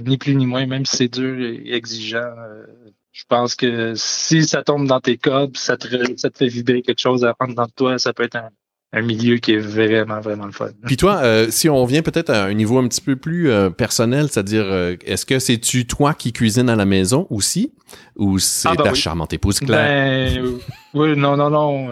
ni 0.00 0.18
plus 0.18 0.34
ni 0.34 0.46
moins, 0.46 0.66
même 0.66 0.86
si 0.86 0.96
c'est 0.96 1.08
dur 1.08 1.40
et 1.40 1.72
exigeant. 1.72 2.18
Euh, 2.18 2.66
je 3.12 3.24
pense 3.28 3.54
que 3.54 3.94
si 3.96 4.44
ça 4.44 4.62
tombe 4.62 4.86
dans 4.86 5.00
tes 5.00 5.18
cordes, 5.18 5.56
ça 5.56 5.76
te, 5.76 5.88
ça 6.16 6.30
te 6.30 6.38
fait 6.38 6.48
vibrer 6.48 6.82
quelque 6.82 7.00
chose 7.00 7.24
à 7.24 7.34
prendre 7.34 7.54
dans 7.54 7.68
toi, 7.68 7.98
ça 7.98 8.12
peut 8.12 8.22
être 8.22 8.36
un 8.36 8.50
milieu 9.02 9.36
qui 9.36 9.52
est 9.52 9.58
vraiment, 9.58 10.20
vraiment 10.20 10.46
le 10.46 10.52
fun. 10.52 10.68
Puis 10.84 10.96
toi, 10.96 11.20
euh, 11.22 11.46
si 11.50 11.68
on 11.68 11.80
revient 11.82 12.02
peut-être 12.02 12.30
à 12.30 12.44
un 12.44 12.54
niveau 12.54 12.78
un 12.78 12.88
petit 12.88 13.00
peu 13.00 13.14
plus 13.16 13.48
euh, 13.50 13.70
personnel, 13.70 14.28
c'est-à-dire, 14.30 14.64
euh, 14.66 14.96
est-ce 15.06 15.24
que 15.24 15.38
c'est-tu 15.38 15.86
toi 15.86 16.12
qui 16.14 16.32
cuisines 16.32 16.68
à 16.68 16.74
la 16.76 16.84
maison 16.86 17.26
aussi? 17.30 17.72
Ou 18.16 18.38
c'est 18.40 18.68
Ah, 18.68 18.74
ben 18.76 18.84
ta 18.84 18.90
oui. 18.92 18.96
charmante 18.98 19.32
épouse 19.32 19.60
Claire? 19.60 20.42
Ben, 20.42 20.58
oui, 20.94 21.16
non, 21.16 21.36
non, 21.36 21.50
non. 21.50 21.90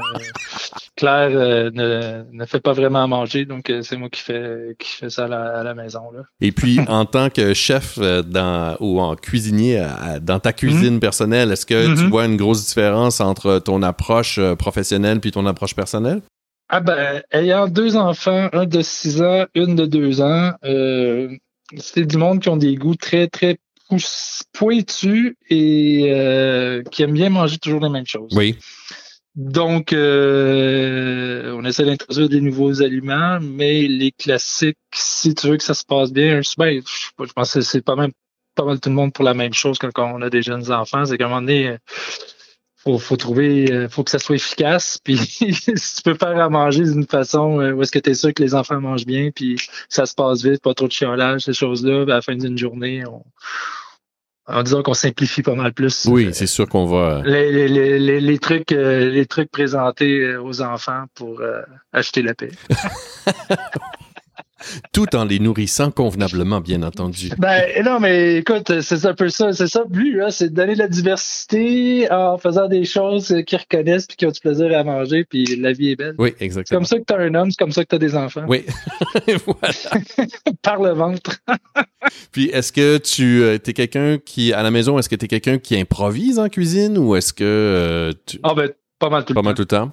Claire 0.97 1.31
euh, 1.33 1.71
ne, 1.73 2.25
ne 2.33 2.45
fait 2.47 2.59
pas 2.61 2.73
vraiment 2.73 3.05
à 3.05 3.07
manger, 3.07 3.45
donc 3.45 3.71
euh, 3.71 3.83
c'est 3.83 3.97
moi 3.97 4.09
qui 4.09 4.21
fais, 4.21 4.75
qui 4.78 4.90
fais 4.90 5.11
ça 5.11 5.26
à 5.26 5.28
la, 5.28 5.59
à 5.61 5.62
la 5.62 5.75
maison. 5.75 6.00
Là. 6.12 6.23
Et 6.40 6.50
puis, 6.52 6.81
en 6.88 7.05
tant 7.05 7.31
que 7.31 7.55
chef 7.55 7.99
dans, 7.99 8.76
ou 8.81 9.00
en 9.00 9.14
cuisinier 9.14 9.78
à- 9.78 10.19
dans 10.21 10.40
ta 10.40 10.52
cuisine 10.52 10.99
personnelle, 10.99 11.52
est-ce 11.52 11.67
que 11.67 11.95
tu 11.95 12.02
Mhm. 12.02 12.11
vois 12.11 12.25
une 12.26 12.37
grosse 12.37 12.67
différence 12.67 13.21
entre 13.21 13.59
ton 13.61 13.83
approche 13.83 14.40
professionnelle 14.59 15.21
puis 15.21 15.31
ton 15.31 15.47
approche 15.47 15.75
personnelle? 15.76 16.21
Ah 16.68 16.80
ben, 16.80 17.22
ayant 17.32 17.66
deux 17.66 17.96
enfants, 17.96 18.48
un 18.52 18.66
de 18.66 18.82
6 18.82 19.22
ans, 19.22 19.46
une 19.54 19.75
de 19.75 19.87
2 19.87 20.20
ans, 20.20 20.52
euh, 20.64 21.34
c'est 21.76 22.04
du 22.04 22.18
monde 22.18 22.40
qui 22.40 22.48
ont 22.50 22.58
des 22.58 22.75
goûts 22.75 22.94
très, 22.94 23.26
très 23.28 23.58
pointus 24.52 25.34
et 25.48 26.12
euh, 26.12 26.82
qui 26.90 27.02
aiment 27.02 27.14
bien 27.14 27.30
manger 27.30 27.58
toujours 27.58 27.80
les 27.80 27.88
mêmes 27.88 28.06
choses. 28.06 28.32
Oui. 28.37 28.58
Donc, 29.34 29.92
euh, 29.92 31.54
on 31.56 31.64
essaie 31.64 31.84
d'introduire 31.84 32.28
des 32.28 32.40
nouveaux 32.40 32.82
aliments, 32.82 33.38
mais 33.40 33.87
les 33.87 34.10
classiques, 34.10 34.76
si 34.92 35.34
tu 35.34 35.48
veux 35.48 35.56
que 35.56 35.62
ça 35.62 35.75
se 35.75 35.84
passe 35.84 36.12
bien, 36.12 36.42
je, 36.42 36.50
ben, 36.58 36.82
je 36.84 37.32
pense 37.32 37.54
que 37.54 37.60
c'est 37.62 37.82
pas 37.82 37.96
même 37.96 38.12
pas 38.56 38.64
mal 38.64 38.80
tout 38.80 38.88
le 38.88 38.96
monde 38.96 39.12
pour 39.12 39.25
la 39.25 39.34
même 39.34 39.54
chose 39.54 39.78
quand 39.78 39.92
on 39.96 40.20
a 40.20 40.30
des 40.30 40.42
jeunes 40.42 40.72
enfants, 40.72 41.04
c'est 41.04 41.16
qu'à 41.16 41.26
un 41.26 41.28
moment 41.28 41.42
donné, 41.42 41.76
faut, 42.78 42.99
faut 42.99 43.16
trouver, 43.16 43.70
euh, 43.73 43.88
faut 43.88 44.04
que 44.04 44.11
ça 44.11 44.18
soit 44.18 44.37
efficace. 44.37 44.99
Puis 45.04 45.18
si 45.18 45.97
tu 45.97 46.02
peux 46.04 46.14
faire 46.14 46.40
à 46.40 46.49
manger 46.49 46.85
d'une 46.85 47.06
façon 47.06 47.61
euh, 47.61 47.73
où 47.73 47.82
est-ce 47.82 47.92
que 47.92 47.99
tu 47.99 48.11
es 48.11 48.14
sûr 48.14 48.32
que 48.32 48.42
les 48.42 48.54
enfants 48.54 48.80
mangent 48.80 49.06
bien, 49.06 49.30
puis 49.35 49.56
ça 49.88 50.06
se 50.06 50.14
passe 50.14 50.42
vite, 50.44 50.62
pas 50.62 50.75
trop 50.75 50.87
de 50.87 50.92
chiolage, 50.92 51.42
ces 51.42 51.52
choses-là, 51.52 52.02
à 52.02 52.06
la 52.06 52.23
fin 52.23 52.37
d'une 52.37 52.56
journée, 52.56 53.04
on, 53.06 53.25
en 54.47 54.62
disant 54.62 54.82
qu'on 54.82 54.94
simplifie 54.94 55.42
pas 55.42 55.54
mal 55.54 55.73
plus. 55.73 56.06
Oui, 56.06 56.26
euh, 56.26 56.32
c'est 56.32 56.47
sûr 56.47 56.68
qu'on 56.68 56.87
va. 56.87 57.23
les, 57.25 57.52
les, 57.52 57.99
les, 57.99 58.20
les, 58.20 58.38
trucs 58.38 58.70
les 58.70 59.26
trucs 59.26 59.50
présentés 59.50 60.37
aux 60.37 60.62
enfants 60.62 61.04
pour 61.14 61.40
euh, 61.40 61.61
acheter 61.92 62.23
la 62.23 62.35
paix. 62.35 62.50
Tout 64.93 65.15
en 65.15 65.25
les 65.25 65.38
nourrissant 65.38 65.91
convenablement, 65.91 66.61
bien 66.61 66.83
entendu. 66.83 67.31
Ben 67.38 67.62
non, 67.85 68.00
mais 68.00 68.37
écoute, 68.38 68.81
c'est 68.81 69.07
un 69.07 69.15
peu 69.15 69.29
ça, 69.29 69.53
c'est 69.53 69.67
ça 69.69 69.83
le 69.88 69.91
but, 69.91 70.21
hein, 70.23 70.31
c'est 70.31 70.50
de 70.50 70.55
donner 70.55 70.75
de 70.75 70.79
la 70.81 70.88
diversité 70.88 72.11
en 72.11 72.38
faisant 72.38 72.69
des 72.69 72.85
choses 72.85 73.31
euh, 73.33 73.43
qu'ils 73.43 73.59
reconnaissent 73.59 74.07
puis 74.07 74.17
qui 74.17 74.27
ont 74.27 74.31
du 74.31 74.41
plaisir 74.41 74.77
à 74.77 74.85
manger, 74.85 75.25
puis 75.25 75.45
la 75.57 75.73
vie 75.73 75.91
est 75.91 75.97
belle. 75.97 76.15
Oui, 76.19 76.35
C'est 76.38 76.45
exactement. 76.45 76.79
comme 76.81 76.87
ça 76.87 76.99
que 76.99 77.05
tu 77.07 77.15
as 77.15 77.19
un 77.19 77.35
homme, 77.35 77.50
c'est 77.50 77.59
comme 77.59 77.73
ça 77.73 77.85
que 77.85 77.88
tu 77.88 77.95
as 77.97 77.99
des 77.99 78.15
enfants. 78.17 78.45
Oui. 78.49 78.65
Voilà. 79.47 80.05
Par 80.62 80.83
le 80.83 80.91
ventre. 80.93 81.38
Puis 82.33 82.47
est-ce 82.53 82.73
que 82.73 82.99
tu 82.99 83.45
es 83.47 83.59
quelqu'un 83.73 84.19
qui, 84.19 84.53
à 84.53 84.62
la 84.62 84.71
maison, 84.71 84.99
est-ce 84.99 85.09
que 85.09 85.17
tu 85.17 85.25
es 85.25 85.29
quelqu'un 85.29 85.59
qui 85.59 85.79
improvise 85.79 86.38
en 86.38 86.49
cuisine 86.49 86.99
ou 86.99 87.17
est-ce 87.17 87.33
que 87.33 87.45
euh, 87.45 88.12
tu. 88.27 88.38
Ah 88.43 88.55
ben, 88.55 88.71
pas 88.99 89.09
mal 89.11 89.25
tout 89.25 89.35
Pas 89.35 89.41
le 89.41 89.45
mal 89.45 89.55
temps. 89.55 89.57
tout 89.57 89.62
le 89.62 89.67
temps? 89.87 89.93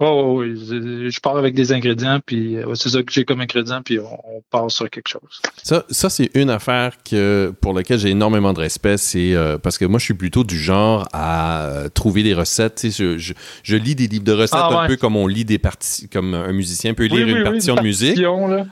Oh, 0.00 0.38
oui, 0.40 0.54
je, 0.56 1.10
je 1.10 1.20
pars 1.20 1.36
avec 1.36 1.54
des 1.54 1.70
ingrédients, 1.72 2.18
puis 2.24 2.56
euh, 2.56 2.74
c'est 2.74 2.88
ça 2.88 3.02
que 3.04 3.12
j'ai 3.12 3.24
comme 3.24 3.40
ingrédient, 3.40 3.82
puis 3.84 4.00
on, 4.00 4.04
on 4.36 4.42
part 4.50 4.68
sur 4.68 4.90
quelque 4.90 5.06
chose. 5.08 5.40
Ça, 5.62 5.84
ça 5.90 6.10
c'est 6.10 6.28
une 6.34 6.50
affaire 6.50 6.96
que 7.08 7.52
pour 7.60 7.72
laquelle 7.72 8.00
j'ai 8.00 8.08
énormément 8.10 8.52
de 8.52 8.58
respect. 8.58 8.96
C'est 8.96 9.32
euh, 9.34 9.58
parce 9.58 9.78
que 9.78 9.84
moi, 9.84 10.00
je 10.00 10.04
suis 10.06 10.14
plutôt 10.14 10.42
du 10.42 10.58
genre 10.58 11.06
à 11.12 11.66
euh, 11.66 11.88
trouver 11.88 12.24
des 12.24 12.34
recettes. 12.34 12.84
Je, 12.90 13.16
je, 13.16 13.32
je 13.62 13.76
lis 13.76 13.94
des 13.94 14.08
livres 14.08 14.24
de 14.24 14.32
recettes 14.32 14.58
Ah, 14.60 14.80
un 14.82 14.86
peu 14.88 14.96
comme 14.96 15.14
on 15.14 15.28
lit 15.28 15.44
des 15.44 15.58
parties, 15.58 16.08
comme 16.08 16.34
un 16.34 16.52
musicien 16.52 16.94
peut 16.94 17.04
lire 17.04 17.24
Oui, 17.26 17.30
une 17.32 17.38
oui, 17.38 17.44
partition 17.44 17.76
de 17.76 17.82
musique. 17.82 18.18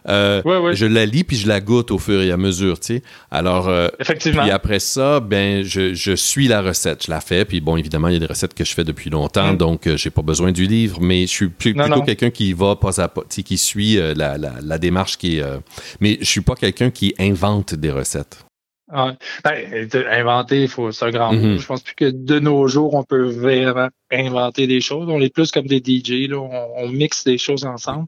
Euh, 0.08 0.42
Ouais. 0.44 0.74
Je 0.74 0.86
la 0.86 1.06
lis 1.06 1.22
puis 1.22 1.36
je 1.36 1.46
la 1.46 1.60
goûte 1.60 1.92
au 1.92 1.98
fur 1.98 2.20
et 2.22 2.32
à 2.32 2.36
mesure. 2.36 2.80
Tu 2.80 2.94
sais. 2.96 3.02
Alors, 3.30 3.68
euh, 3.68 3.88
Effectivement. 4.00 4.42
Puis 4.42 4.50
après 4.50 4.80
ça, 4.80 5.20
ben 5.20 5.62
je, 5.62 5.94
je 5.94 6.12
suis 6.12 6.48
la 6.48 6.60
recette, 6.60 7.04
je 7.06 7.10
la 7.10 7.20
fais. 7.20 7.44
Puis 7.44 7.60
bon, 7.60 7.76
évidemment, 7.76 8.08
il 8.08 8.14
y 8.14 8.16
a 8.16 8.20
des 8.20 8.26
recettes 8.26 8.54
que 8.54 8.64
je 8.64 8.74
fais 8.74 8.84
depuis 8.84 9.10
longtemps, 9.10 9.52
Mm. 9.52 9.56
donc 9.58 9.88
j'ai 9.96 10.10
pas 10.10 10.22
besoin 10.22 10.50
du 10.50 10.66
livre. 10.66 10.98
Mais 11.10 11.22
je 11.22 11.32
suis 11.32 11.48
plus- 11.48 11.74
Non, 11.74 11.86
plutôt 11.86 12.02
quelqu'un 12.02 12.30
qui 12.30 12.52
va 12.52 12.76
pas 12.76 13.00
à 13.00 13.08
pas, 13.08 13.22
qui 13.28 13.58
suit 13.58 13.98
euh, 13.98 14.14
la, 14.14 14.38
la, 14.38 14.52
la 14.62 14.78
démarche 14.78 15.18
qui 15.18 15.38
est. 15.38 15.42
euh, 15.42 15.58
mais 16.00 16.18
je 16.20 16.24
suis 16.26 16.40
pas 16.40 16.54
quelqu'un 16.54 16.90
qui 16.92 17.14
invente 17.18 17.74
des 17.74 17.90
recettes. 17.90 18.44
Ouais. 18.92 19.12
Ben, 19.44 19.88
inventer, 20.10 20.66
faut, 20.68 20.92
c'est 20.92 21.04
un 21.06 21.10
grand 21.10 21.32
Mhm. 21.32 21.52
mot. 21.54 21.58
Je 21.58 21.66
pense 21.66 21.82
plus 21.82 21.94
que 21.96 22.10
de 22.10 22.38
nos 22.38 22.68
jours, 22.68 22.94
on 22.94 23.02
peut 23.02 23.24
vraiment 23.28 23.88
inventer 24.12 24.66
des 24.68 24.80
choses. 24.80 25.08
On 25.08 25.20
est 25.20 25.34
plus 25.34 25.50
comme 25.50 25.66
des 25.66 25.80
DJ, 25.84 26.28
là. 26.28 26.38
On, 26.38 26.68
on 26.84 26.88
mixe 26.88 27.24
des 27.24 27.38
choses 27.38 27.64
ensemble. 27.64 28.06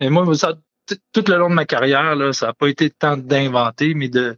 Mais 0.00 0.10
moi, 0.10 0.24
ça, 0.34 0.54
tout 1.14 1.24
le 1.28 1.36
long 1.36 1.48
de 1.50 1.54
ma 1.54 1.64
carrière, 1.64 2.14
là, 2.16 2.32
ça 2.34 2.46
n'a 2.48 2.52
pas 2.54 2.68
été 2.68 2.90
tant 2.90 3.16
d'inventer, 3.16 3.94
mais 3.94 4.08
de, 4.08 4.36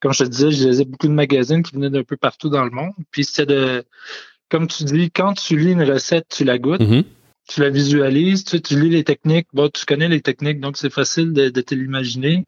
comme 0.00 0.12
je 0.14 0.24
te 0.24 0.28
disais, 0.28 0.50
je 0.50 0.68
lisais 0.68 0.84
beaucoup 0.86 1.08
de 1.08 1.12
magazines 1.12 1.62
qui 1.62 1.74
venaient 1.74 1.90
d'un 1.90 2.04
peu 2.04 2.16
partout 2.16 2.48
dans 2.50 2.64
le 2.64 2.70
monde. 2.70 2.92
Puis 3.10 3.24
c'était 3.24 3.46
de, 3.46 3.84
comme 4.50 4.66
tu 4.68 4.84
dis, 4.84 5.10
quand 5.10 5.32
tu 5.34 5.56
lis 5.58 5.72
une 5.72 5.82
recette, 5.82 6.26
tu 6.28 6.44
la 6.44 6.58
goûtes 6.58 6.80
Mhm. 6.80 7.04
Tu 7.52 7.60
la 7.60 7.70
visualises, 7.70 8.44
tu, 8.44 8.60
tu 8.60 8.80
lis 8.80 8.88
les 8.88 9.04
techniques, 9.04 9.48
bon, 9.52 9.68
tu 9.68 9.84
connais 9.84 10.08
les 10.08 10.20
techniques, 10.22 10.60
donc 10.60 10.76
c'est 10.76 10.92
facile 10.92 11.32
de, 11.32 11.48
de 11.48 11.60
te 11.60 11.74
l'imaginer. 11.74 12.44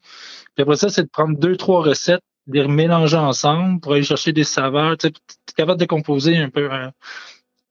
Puis 0.54 0.62
après 0.62 0.76
ça, 0.76 0.88
c'est 0.88 1.02
de 1.02 1.08
prendre 1.08 1.38
deux, 1.38 1.56
trois 1.56 1.82
recettes, 1.82 2.22
de 2.46 2.60
les 2.60 2.68
mélanger 2.68 3.16
ensemble 3.16 3.80
pour 3.80 3.92
aller 3.92 4.02
chercher 4.02 4.32
des 4.32 4.44
saveurs. 4.44 4.96
Tu 4.96 5.08
es 5.08 5.12
capable 5.56 5.80
de 5.80 5.86
composer 5.86 6.36
un 6.36 6.50
peu, 6.50 6.68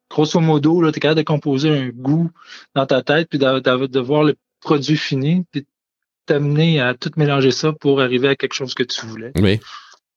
grosso 0.10 0.40
modo, 0.40 0.82
tu 0.92 0.98
es 0.98 1.00
capable 1.00 1.20
de 1.20 1.26
composer 1.26 1.70
un 1.70 1.90
goût 1.90 2.30
dans 2.76 2.86
ta 2.86 3.02
tête, 3.02 3.30
puis 3.30 3.40
d'a- 3.40 3.60
d'a- 3.60 3.88
de, 3.88 4.00
voir 4.00 4.24
le 4.24 4.36
produit 4.62 4.98
fini, 4.98 5.44
puis 5.52 5.66
t'amener 6.26 6.80
à 6.80 6.94
tout 6.94 7.12
mélanger 7.18 7.52
ça 7.52 7.74
pour 7.74 8.02
arriver 8.02 8.30
à 8.30 8.36
quelque 8.36 8.54
chose 8.54 8.74
que 8.74 8.84
tu 8.84 9.06
voulais. 9.06 9.32
Oui. 9.36 9.60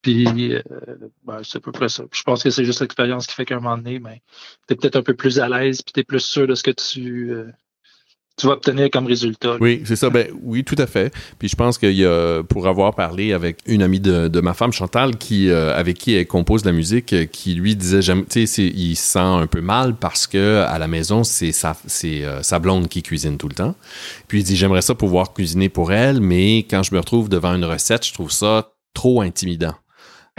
Puis, 0.07 0.55
euh, 0.55 0.63
ben, 1.25 1.41
c'est 1.43 1.59
à 1.59 1.61
peu 1.61 1.73
près 1.73 1.89
ça. 1.89 2.05
Je 2.13 2.23
pense 2.23 2.45
que 2.45 2.51
c'est 2.51 2.65
juste 2.65 2.81
l'expérience 2.81 3.27
qui 3.27 3.35
fait 3.35 3.45
qu'à 3.45 3.57
un 3.57 3.61
moment 3.61 3.77
donné, 3.77 3.99
ben, 3.99 4.19
tu 4.69 4.75
es 4.75 4.77
peut-être 4.77 4.95
un 4.95 5.03
peu 5.03 5.15
plus 5.15 5.41
à 5.41 5.49
l'aise, 5.49 5.83
puis 5.83 5.93
tu 5.93 6.01
es 6.01 6.05
plus 6.05 6.21
sûr 6.21 6.47
de 6.47 6.55
ce 6.55 6.63
que 6.63 6.71
tu, 6.71 7.33
euh, 7.33 7.51
tu 8.37 8.47
vas 8.47 8.53
obtenir 8.53 8.91
comme 8.91 9.07
résultat. 9.07 9.57
Oui, 9.61 9.83
c'est 9.85 9.97
ça. 9.97 10.11
Ben 10.11 10.29
oui, 10.43 10.63
tout 10.63 10.77
à 10.79 10.87
fait. 10.87 11.13
Puis 11.39 11.49
je 11.49 11.57
pense 11.57 11.79
qu'il 11.79 11.93
y 11.93 12.05
a, 12.05 12.43
pour 12.43 12.69
avoir 12.69 12.95
parlé 12.95 13.33
avec 13.33 13.59
une 13.67 13.83
amie 13.83 14.01
de, 14.01 14.41
ma 14.41 14.53
femme, 14.53 14.73
Chantal, 14.73 15.17
qui 15.17 15.49
euh, 15.49 15.75
avec 15.75 15.97
qui 15.97 16.15
elle 16.15 16.27
compose 16.27 16.63
de 16.63 16.69
la 16.69 16.75
musique, 16.75 17.13
euh, 17.15 17.25
qui 17.25 17.55
lui 17.55 17.75
disait, 17.75 18.01
tu 18.29 18.47
sais, 18.47 18.63
il 18.63 18.95
se 18.95 19.13
sent 19.13 19.19
un 19.19 19.47
peu 19.47 19.63
mal 19.63 19.97
parce 19.97 20.27
que 20.27 20.65
à 20.69 20.79
la 20.79 20.87
maison, 20.87 21.25
c'est 21.25 21.53
sa, 21.53 21.77
c'est 21.87 22.25
euh, 22.25 22.43
sa 22.43 22.59
blonde 22.59 22.89
qui 22.89 23.03
cuisine 23.03 23.39
tout 23.39 23.49
le 23.49 23.55
temps. 23.55 23.75
Puis 24.29 24.41
il 24.41 24.45
dit, 24.45 24.57
j'aimerais 24.57 24.83
ça 24.83 24.95
pouvoir 24.95 25.33
cuisiner 25.33 25.71
pour 25.71 25.93
elle, 25.93 26.21
mais 26.21 26.59
quand 26.59 26.83
je 26.83 26.95
me 26.95 27.01
retrouve 27.01 27.29
devant 27.31 27.55
une 27.55 27.65
recette, 27.65 28.07
je 28.07 28.13
trouve 28.13 28.31
ça 28.31 28.71
trop 28.93 29.23
intimidant. 29.23 29.75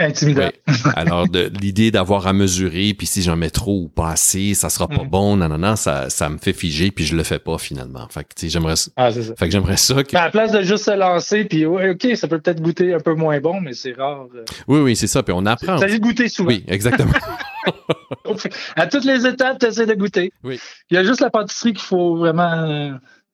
Intimidant. 0.00 0.50
Oui. 0.68 0.74
Alors, 0.94 1.26
l'idée 1.60 1.90
d'avoir 1.90 2.26
à 2.28 2.32
mesurer, 2.32 2.94
puis 2.94 3.06
si 3.06 3.20
j'en 3.22 3.34
mets 3.36 3.50
trop 3.50 3.82
ou 3.82 3.88
pas 3.88 4.10
assez, 4.10 4.54
ça 4.54 4.68
sera 4.70 4.86
pas 4.86 5.02
Mhm. 5.02 5.08
bon, 5.08 5.36
non, 5.36 5.48
non, 5.48 5.58
non, 5.58 5.74
ça, 5.76 6.08
ça 6.08 6.28
me 6.28 6.38
fait 6.38 6.52
figer, 6.52 6.90
puis 6.92 7.04
je 7.04 7.16
le 7.16 7.24
fais 7.24 7.40
pas 7.40 7.58
finalement. 7.58 8.06
Fait 8.08 8.22
que, 8.22 8.28
tu 8.36 8.42
sais, 8.46 8.48
j'aimerais, 8.48 8.74
Ah, 8.96 9.10
ça. 9.10 9.20
fait 9.36 9.46
que 9.46 9.50
j'aimerais 9.50 9.76
ça 9.76 9.94
que, 10.04 10.10
Mais 10.12 10.18
à 10.20 10.24
la 10.26 10.30
place 10.30 10.52
de 10.52 10.62
juste 10.62 10.84
se 10.84 10.96
lancer, 10.96 11.44
puis 11.46 11.66
ouais, 11.66 11.90
OK, 11.90 12.06
ça 12.16 12.28
peut 12.28 12.38
peut-être 12.38 12.62
goûter 12.62 12.94
un 12.94 13.00
peu 13.00 13.14
moins 13.14 13.40
bon, 13.40 13.60
mais 13.60 13.72
c'est 13.72 13.92
rare. 13.92 14.26
euh, 14.36 14.44
Oui, 14.68 14.78
oui, 14.80 14.94
c'est 14.96 15.08
ça. 15.08 15.22
Puis 15.24 15.34
on 15.36 15.44
apprend. 15.46 15.78
Ça 15.78 15.86
dit 15.86 15.98
goûter 15.98 16.28
souvent. 16.28 16.48
Oui, 16.50 16.64
exactement. 16.68 17.12
À 18.76 18.86
toutes 18.86 19.04
les 19.04 19.26
étapes, 19.26 19.58
tu 19.58 19.66
essaies 19.66 19.86
de 19.86 19.94
goûter. 19.94 20.32
Oui. 20.44 20.58
Il 20.90 20.94
y 20.94 20.96
a 20.98 21.04
juste 21.04 21.20
la 21.20 21.30
pâtisserie 21.30 21.72
qu'il 21.72 21.82
faut 21.82 22.16
vraiment 22.16 22.52
euh, 22.52 22.92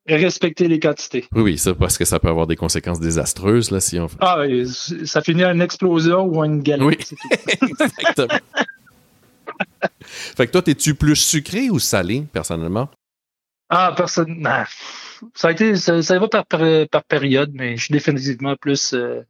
respecter 0.08 0.68
les 0.68 0.80
quantités. 0.80 1.26
Oui, 1.32 1.42
oui, 1.42 1.58
ça, 1.58 1.74
parce 1.74 1.98
que 1.98 2.04
ça 2.04 2.18
peut 2.18 2.28
avoir 2.28 2.46
des 2.46 2.56
conséquences 2.56 3.00
désastreuses, 3.00 3.70
là, 3.70 3.80
si 3.80 3.98
on. 3.98 4.08
Ah, 4.20 4.40
oui, 4.40 4.66
ça 4.66 5.22
finit 5.22 5.44
à 5.44 5.52
une 5.52 5.62
explosion 5.62 6.24
ou 6.24 6.42
à 6.42 6.46
une 6.46 6.62
galette. 6.62 6.86
Oui. 6.86 6.96
Exactement. 7.70 8.38
fait 10.08 10.46
que 10.46 10.52
toi, 10.52 10.62
t'es-tu 10.62 10.94
plus 10.94 11.16
sucré 11.16 11.70
ou 11.70 11.78
salé, 11.78 12.24
personnellement? 12.32 12.88
Ah, 13.70 13.94
personne. 13.96 14.36
non. 14.38 14.64
Ça 15.34 15.48
a 15.48 15.52
été, 15.52 15.76
ça, 15.76 16.02
ça 16.02 16.18
va 16.18 16.28
par, 16.28 16.44
par, 16.46 16.60
par 16.88 17.04
période, 17.04 17.52
mais 17.54 17.76
je 17.76 17.84
suis 17.84 17.92
définitivement 17.92 18.56
plus 18.56 18.92
euh, 18.92 19.22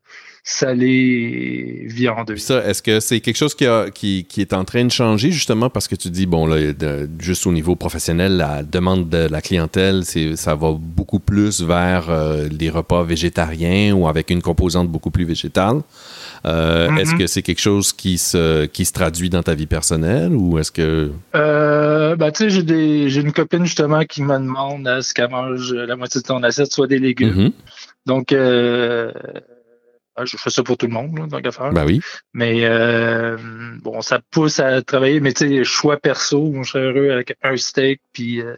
viandeux. 1.89 2.35
Puis 2.35 2.43
ça, 2.43 2.65
est-ce 2.67 2.83
que 2.83 3.01
c'est 3.01 3.21
quelque 3.21 3.37
chose 3.37 3.55
qui, 3.55 3.67
a- 3.67 3.91
qui, 3.91 4.27
qui 4.29 4.41
est 4.43 4.53
en 4.53 4.65
train 4.65 4.85
de 4.85 4.91
changer, 4.91 5.31
justement, 5.31 5.71
parce 5.71 5.89
que 5.89 5.95
tu 5.95 6.11
dis, 6.11 6.27
bon, 6.27 6.47
là, 6.47 6.73
de- 6.73 7.09
juste 7.19 7.47
au 7.47 7.53
niveau 7.53 7.77
professionnel, 7.77 8.37
la 8.37 8.63
demande 8.63 9.09
de 9.09 9.27
la 9.31 9.41
clientèle, 9.41 10.03
c'est, 10.05 10.37
ça 10.37 10.55
va 10.55 10.73
beaucoup 10.79 11.19
plus 11.19 11.63
vers 11.63 12.11
euh, 12.11 12.49
les 12.51 12.69
repas 12.71 13.03
végétariens 13.05 13.95
ou 13.95 14.07
avec 14.07 14.31
une 14.31 14.43
composante 14.43 14.89
beaucoup 14.89 15.11
plus 15.11 15.25
végétale. 15.25 15.81
Euh, 16.47 16.91
Mhm. 16.91 16.99
Est-ce 16.99 17.15
que 17.15 17.27
c'est 17.27 17.41
quelque 17.43 17.61
chose 17.63 17.93
qui 17.95 18.19
se, 18.19 18.67
qui 18.67 18.85
se 18.85 18.93
traduit 18.93 19.31
dans 19.31 19.43
ta 19.43 19.55
vie 19.55 19.67
personnelle 19.67 20.33
ou 20.35 20.59
est-ce 20.59 20.71
que... 20.71 21.11
Euh, 21.35 22.17
ben, 22.17 22.31
tu 22.31 22.45
sais, 22.45 22.51
j'ai 22.51 22.63
des, 22.63 23.09
j'ai 23.09 23.23
une 23.23 23.33
copine 23.33 23.65
justement 23.65 24.05
qui 24.05 24.23
me 24.23 24.39
demande 24.39 24.87
à 24.87 25.01
ce 25.01 25.15
qu'elle 25.15 25.31
mange 25.31 25.73
la 25.73 25.97
moitié 25.97 26.21
de 26.21 26.27
ton 26.27 26.43
assiette 26.43 26.71
soit 26.71 26.87
des 26.87 26.99
légumes. 26.99 27.35
Mhm. 27.35 27.53
Donc, 28.05 28.33
euh, 28.33 29.11
je 30.25 30.37
fais 30.37 30.51
ça 30.51 30.63
pour 30.63 30.77
tout 30.77 30.87
le 30.87 30.93
monde, 30.93 31.19
là, 31.19 31.27
tant 31.29 31.41
qu'à 31.41 31.51
faire. 31.51 31.73
Ben 31.73 31.85
oui. 31.85 32.01
Mais 32.33 32.65
euh, 32.65 33.37
bon, 33.83 34.01
ça 34.01 34.21
pousse 34.31 34.61
à 34.61 34.83
travailler, 34.83 35.21
mais 35.21 35.33
tu 35.33 35.49
sais, 35.49 35.65
choix 35.65 35.97
perso, 35.97 36.53
je 36.63 36.71
serais 36.71 36.85
heureux 36.85 37.11
avec 37.11 37.37
un 37.43 37.57
steak 37.57 38.01
puis 38.13 38.41
euh, 38.41 38.55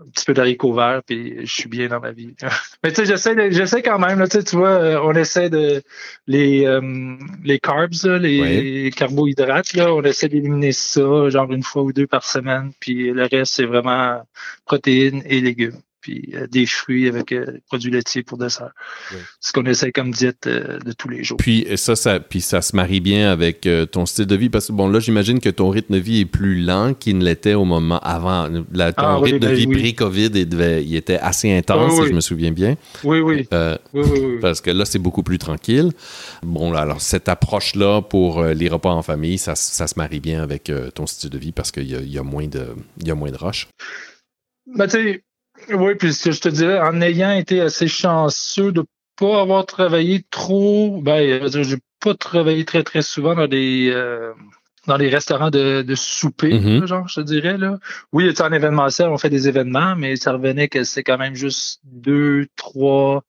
un 0.00 0.08
petit 0.10 0.24
peu 0.24 0.34
d'haricots 0.34 0.72
verts, 0.72 1.02
puis 1.06 1.46
je 1.46 1.52
suis 1.52 1.68
bien 1.68 1.88
dans 1.88 2.00
ma 2.00 2.10
vie. 2.10 2.34
Mais 2.82 2.90
tu 2.90 2.96
sais, 2.96 3.06
j'essaie, 3.06 3.52
j'essaie 3.52 3.82
quand 3.82 3.98
même. 3.98 4.18
Là, 4.18 4.26
tu 4.28 4.38
vois, 4.56 4.70
euh, 4.70 5.00
on 5.02 5.12
essaie 5.12 5.50
de 5.50 5.82
les 6.26 6.66
euh, 6.66 7.16
les 7.44 7.60
carbs, 7.60 7.92
les 8.20 8.90
carbohydrates. 8.94 9.72
Là, 9.74 9.94
on 9.94 10.02
essaie 10.02 10.28
d'éliminer 10.28 10.72
ça, 10.72 11.28
genre 11.28 11.50
une 11.52 11.62
fois 11.62 11.82
ou 11.82 11.92
deux 11.92 12.06
par 12.06 12.24
semaine. 12.24 12.72
Puis 12.80 13.12
le 13.12 13.22
reste, 13.22 13.54
c'est 13.54 13.66
vraiment 13.66 14.22
protéines 14.64 15.22
et 15.26 15.40
légumes 15.40 15.80
puis 16.04 16.34
euh, 16.34 16.46
des 16.46 16.66
fruits 16.66 17.08
avec 17.08 17.32
euh, 17.32 17.46
des 17.46 17.62
produits 17.66 17.90
laitiers 17.90 18.22
pour 18.22 18.36
dessert. 18.36 18.72
Oui. 19.10 19.18
Ce 19.40 19.52
qu'on 19.54 19.64
essaie 19.64 19.90
comme 19.90 20.10
diète 20.10 20.46
euh, 20.46 20.78
de 20.78 20.92
tous 20.92 21.08
les 21.08 21.24
jours. 21.24 21.38
Puis 21.38 21.66
ça, 21.76 21.96
ça, 21.96 22.20
puis 22.20 22.42
ça 22.42 22.60
se 22.60 22.76
marie 22.76 23.00
bien 23.00 23.32
avec 23.32 23.66
ton 23.90 24.04
style 24.04 24.26
de 24.26 24.36
vie 24.36 24.50
parce 24.50 24.66
que 24.66 24.72
bon 24.72 24.86
là, 24.86 25.00
j'imagine 25.00 25.40
que 25.40 25.48
ton 25.48 25.70
rythme 25.70 25.94
de 25.94 25.98
vie 25.98 26.20
est 26.20 26.26
plus 26.26 26.60
lent 26.60 26.92
qu'il 26.92 27.16
ne 27.16 27.24
l'était 27.24 27.54
au 27.54 27.64
moment 27.64 27.98
avant. 28.00 28.50
La, 28.70 28.92
ton 28.92 29.02
ah, 29.02 29.16
rythme 29.16 29.38
de 29.38 29.46
ben 29.46 29.54
vie 29.54 29.66
pré-Covid, 29.66 30.30
il, 30.34 30.94
était 30.94 31.16
assez 31.16 31.50
intense, 31.50 31.98
si 31.98 32.06
je 32.08 32.12
me 32.12 32.20
souviens 32.20 32.52
bien. 32.52 32.76
Oui, 33.02 33.20
oui. 33.20 33.48
oui, 33.94 34.38
Parce 34.42 34.60
que 34.60 34.70
là, 34.70 34.84
c'est 34.84 34.98
beaucoup 34.98 35.22
plus 35.22 35.38
tranquille. 35.38 35.90
Bon, 36.42 36.70
là, 36.70 36.80
alors 36.80 37.00
cette 37.00 37.30
approche-là 37.30 38.02
pour 38.02 38.42
les 38.42 38.68
repas 38.68 38.90
en 38.90 39.02
famille, 39.02 39.38
ça, 39.38 39.54
ça 39.54 39.86
se 39.86 39.94
marie 39.96 40.20
bien 40.20 40.42
avec 40.42 40.70
ton 40.94 41.06
style 41.06 41.30
de 41.30 41.38
vie 41.38 41.52
parce 41.52 41.72
qu'il 41.72 41.84
y, 41.84 42.12
y, 42.12 42.18
a 42.18 42.22
moins 42.22 42.46
de, 42.46 42.66
il 43.00 43.08
y 43.08 43.10
a 43.10 43.14
moins 43.14 43.30
de 43.30 43.38
rush. 43.38 43.68
Ben, 44.66 44.86
tu 44.86 44.92
sais, 44.92 45.24
oui, 45.70 45.94
puis 45.94 46.12
ce 46.12 46.24
que 46.24 46.32
je 46.32 46.40
te 46.40 46.48
dirais, 46.48 46.80
en 46.80 47.00
ayant 47.00 47.32
été 47.32 47.60
assez 47.60 47.88
chanceux 47.88 48.72
de 48.72 48.84
pas 49.16 49.40
avoir 49.40 49.66
travaillé 49.66 50.24
trop, 50.30 51.00
ben, 51.00 51.48
j'ai 51.48 51.78
pas 52.00 52.14
travaillé 52.14 52.64
très 52.64 52.82
très 52.82 53.02
souvent 53.02 53.34
dans 53.34 53.46
des 53.46 53.90
euh, 53.90 54.32
dans 54.86 54.96
les 54.96 55.08
restaurants 55.08 55.50
de, 55.50 55.82
de 55.82 55.94
souper, 55.94 56.58
mm-hmm. 56.58 56.86
genre, 56.86 57.08
je 57.08 57.20
te 57.20 57.20
dirais 57.20 57.56
là. 57.56 57.78
Oui, 58.12 58.32
en 58.38 58.52
événementiel, 58.52 59.08
on 59.08 59.18
fait 59.18 59.30
des 59.30 59.48
événements, 59.48 59.96
mais 59.96 60.16
ça 60.16 60.32
revenait 60.32 60.68
que 60.68 60.84
c'est 60.84 61.02
quand 61.02 61.16
même 61.18 61.34
juste 61.34 61.80
deux, 61.84 62.46
trois, 62.56 63.24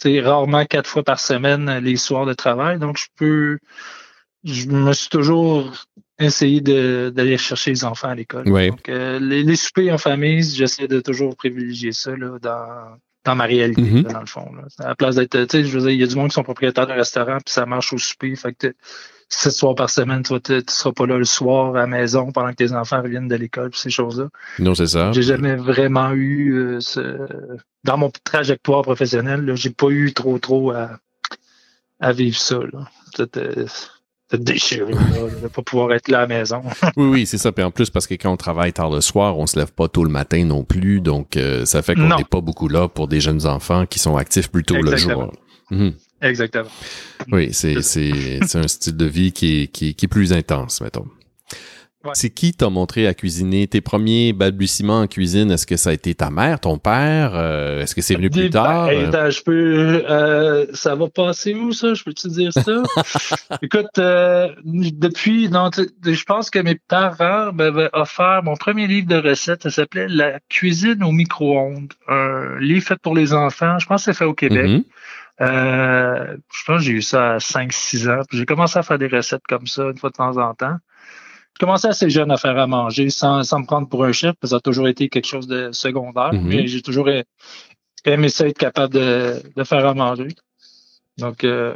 tu 0.00 0.20
rarement 0.20 0.64
quatre 0.64 0.88
fois 0.88 1.04
par 1.04 1.20
semaine 1.20 1.78
les 1.78 1.96
soirs 1.96 2.26
de 2.26 2.32
travail. 2.32 2.78
Donc, 2.78 2.96
je 2.98 3.06
peux, 3.16 3.58
je 4.44 4.66
me 4.66 4.92
suis 4.92 5.10
toujours 5.10 5.72
essayé 6.26 6.60
d'aller 6.60 7.38
chercher 7.38 7.70
les 7.70 7.84
enfants 7.84 8.08
à 8.08 8.14
l'école. 8.14 8.44
Donc, 8.44 8.88
euh, 8.88 9.18
les, 9.18 9.42
les, 9.42 9.56
soupers 9.56 9.90
en 9.90 9.98
famille, 9.98 10.42
j'essaie 10.42 10.88
de 10.88 11.00
toujours 11.00 11.36
privilégier 11.36 11.92
ça 11.92 12.16
là, 12.16 12.38
dans, 12.40 12.96
dans 13.24 13.34
ma 13.36 13.44
réalité, 13.44 13.82
mm-hmm. 13.82 14.12
dans 14.12 14.20
le 14.20 14.26
fond. 14.26 14.50
Là. 14.54 14.62
À 14.84 14.88
la 14.88 14.94
place 14.94 15.16
d'être, 15.16 15.44
tu 15.44 15.48
sais, 15.50 15.64
je 15.64 15.78
veux 15.78 15.80
dire, 15.80 15.90
il 15.90 16.00
y 16.00 16.04
a 16.04 16.06
du 16.06 16.16
monde 16.16 16.28
qui 16.28 16.34
sont 16.34 16.42
propriétaires 16.42 16.86
de 16.86 16.92
restaurant, 16.92 17.38
puis 17.44 17.52
ça 17.52 17.66
marche 17.66 17.92
au 17.92 17.98
souper. 17.98 18.34
Fait 18.36 18.52
que 18.52 18.74
sept 19.28 19.52
soirs 19.52 19.74
par 19.74 19.90
semaine, 19.90 20.22
tu 20.22 20.32
ne 20.32 20.60
seras 20.68 20.92
pas 20.92 21.06
là 21.06 21.18
le 21.18 21.24
soir 21.24 21.74
à 21.76 21.80
la 21.80 21.86
maison 21.86 22.32
pendant 22.32 22.50
que 22.50 22.56
tes 22.56 22.72
enfants 22.72 23.02
reviennent 23.02 23.28
de 23.28 23.36
l'école, 23.36 23.70
ces 23.74 23.90
choses-là. 23.90 24.28
Non, 24.58 24.74
c'est 24.74 24.88
ça. 24.88 25.12
J'ai 25.12 25.22
jamais 25.22 25.56
vraiment 25.56 26.12
eu 26.12 26.54
euh, 26.54 26.80
ce... 26.80 27.28
dans 27.84 27.96
mon 27.96 28.10
trajectoire 28.24 28.82
professionnelle, 28.82 29.52
j'ai 29.54 29.70
pas 29.70 29.88
eu 29.88 30.12
trop 30.12 30.38
trop 30.38 30.72
à, 30.72 30.98
à 32.00 32.12
vivre 32.12 32.38
ça. 32.38 32.58
Là 32.72 32.88
de 34.38 35.42
ne 35.42 35.48
pas 35.48 35.62
pouvoir 35.62 35.92
être 35.92 36.08
là 36.08 36.18
à 36.18 36.20
la 36.22 36.26
maison. 36.26 36.62
oui, 36.96 37.06
oui, 37.08 37.26
c'est 37.26 37.38
ça. 37.38 37.52
Puis 37.52 37.64
en 37.64 37.70
plus, 37.70 37.90
parce 37.90 38.06
que 38.06 38.14
quand 38.14 38.32
on 38.32 38.36
travaille 38.36 38.72
tard 38.72 38.90
le 38.90 39.00
soir, 39.00 39.38
on 39.38 39.46
se 39.46 39.58
lève 39.58 39.72
pas 39.72 39.88
tôt 39.88 40.04
le 40.04 40.10
matin 40.10 40.44
non 40.44 40.64
plus. 40.64 41.00
Donc, 41.00 41.36
euh, 41.36 41.64
ça 41.64 41.82
fait 41.82 41.94
qu'on 41.94 42.16
n'est 42.16 42.24
pas 42.24 42.40
beaucoup 42.40 42.68
là 42.68 42.88
pour 42.88 43.08
des 43.08 43.20
jeunes 43.20 43.46
enfants 43.46 43.86
qui 43.86 43.98
sont 43.98 44.16
actifs 44.16 44.50
plus 44.50 44.64
tôt 44.64 44.76
le 44.76 44.96
jour. 44.96 45.32
Mhm. 45.70 45.92
Exactement. 46.22 46.68
Oui, 47.32 47.50
c'est 47.52 47.76
un 47.76 48.68
style 48.68 48.96
de 48.96 49.06
vie 49.06 49.32
qui 49.32 49.62
est, 49.62 49.66
qui, 49.68 49.94
qui 49.94 50.06
est 50.06 50.08
plus 50.08 50.32
intense, 50.32 50.80
mettons. 50.80 51.06
C'est 52.14 52.30
qui 52.30 52.52
t'a 52.52 52.70
montré 52.70 53.06
à 53.06 53.12
cuisiner? 53.12 53.66
Tes 53.66 53.82
premiers 53.82 54.32
balbutiements 54.32 55.00
en 55.00 55.06
cuisine, 55.06 55.50
est-ce 55.50 55.66
que 55.66 55.76
ça 55.76 55.90
a 55.90 55.92
été 55.92 56.14
ta 56.14 56.30
mère, 56.30 56.58
ton 56.58 56.78
père? 56.78 57.32
Euh, 57.34 57.82
est-ce 57.82 57.94
que 57.94 58.00
c'est 58.00 58.14
venu 58.14 58.30
plus 58.30 58.48
tard? 58.48 58.86
Ben, 58.86 59.28
je 59.28 59.42
peux, 59.42 60.02
euh, 60.08 60.64
ça 60.72 60.94
va 60.94 61.08
passer 61.08 61.54
où, 61.54 61.72
ça? 61.72 61.92
Je 61.92 62.02
peux 62.02 62.14
te 62.14 62.26
dire 62.26 62.52
ça? 62.54 62.82
Écoute, 63.62 63.98
euh, 63.98 64.48
depuis, 64.64 65.50
non, 65.50 65.70
je 65.74 66.24
pense 66.24 66.48
que 66.48 66.58
mes 66.58 66.76
parents 66.76 67.52
m'avaient 67.52 67.90
offert 67.92 68.40
mon 68.44 68.56
premier 68.56 68.86
livre 68.86 69.06
de 69.06 69.16
recettes. 69.16 69.64
Ça 69.64 69.70
s'appelait 69.70 70.08
La 70.08 70.40
cuisine 70.48 71.04
au 71.04 71.12
micro-ondes. 71.12 71.92
Un 72.08 72.58
livre 72.60 72.86
fait 72.86 72.98
pour 72.98 73.14
les 73.14 73.34
enfants. 73.34 73.78
Je 73.78 73.86
pense 73.86 74.06
que 74.06 74.12
c'est 74.12 74.18
fait 74.18 74.24
au 74.24 74.34
Québec. 74.34 74.84
Mm-hmm. 75.38 76.38
je 76.50 76.64
pense 76.64 76.78
que 76.78 76.84
j'ai 76.84 76.92
eu 76.92 77.02
ça 77.02 77.34
à 77.34 77.38
5-6 77.38 78.10
ans. 78.10 78.22
J'ai 78.32 78.46
commencé 78.46 78.78
à 78.78 78.82
faire 78.82 78.98
des 78.98 79.08
recettes 79.08 79.42
comme 79.46 79.66
ça 79.66 79.82
une 79.90 79.98
fois 79.98 80.08
de 80.08 80.16
temps 80.16 80.38
en 80.38 80.54
temps 80.54 80.76
commencé 81.58 81.88
assez 81.88 82.08
jeune 82.10 82.30
à 82.30 82.36
faire 82.36 82.58
à 82.58 82.66
manger 82.66 83.10
sans, 83.10 83.42
sans 83.42 83.60
me 83.60 83.66
prendre 83.66 83.88
pour 83.88 84.04
un 84.04 84.12
chef, 84.12 84.34
parce 84.40 84.50
que 84.50 84.54
ça 84.54 84.56
a 84.56 84.60
toujours 84.60 84.88
été 84.88 85.08
quelque 85.08 85.26
chose 85.26 85.46
de 85.46 85.72
secondaire. 85.72 86.30
Mais 86.32 86.66
j'ai 86.66 86.82
toujours 86.82 87.08
aimé 88.04 88.28
ça 88.28 88.48
être 88.48 88.58
capable 88.58 88.94
de, 88.94 89.42
de 89.56 89.64
faire 89.64 89.86
à 89.86 89.94
manger. 89.94 90.28
Donc, 91.18 91.44
euh, 91.44 91.74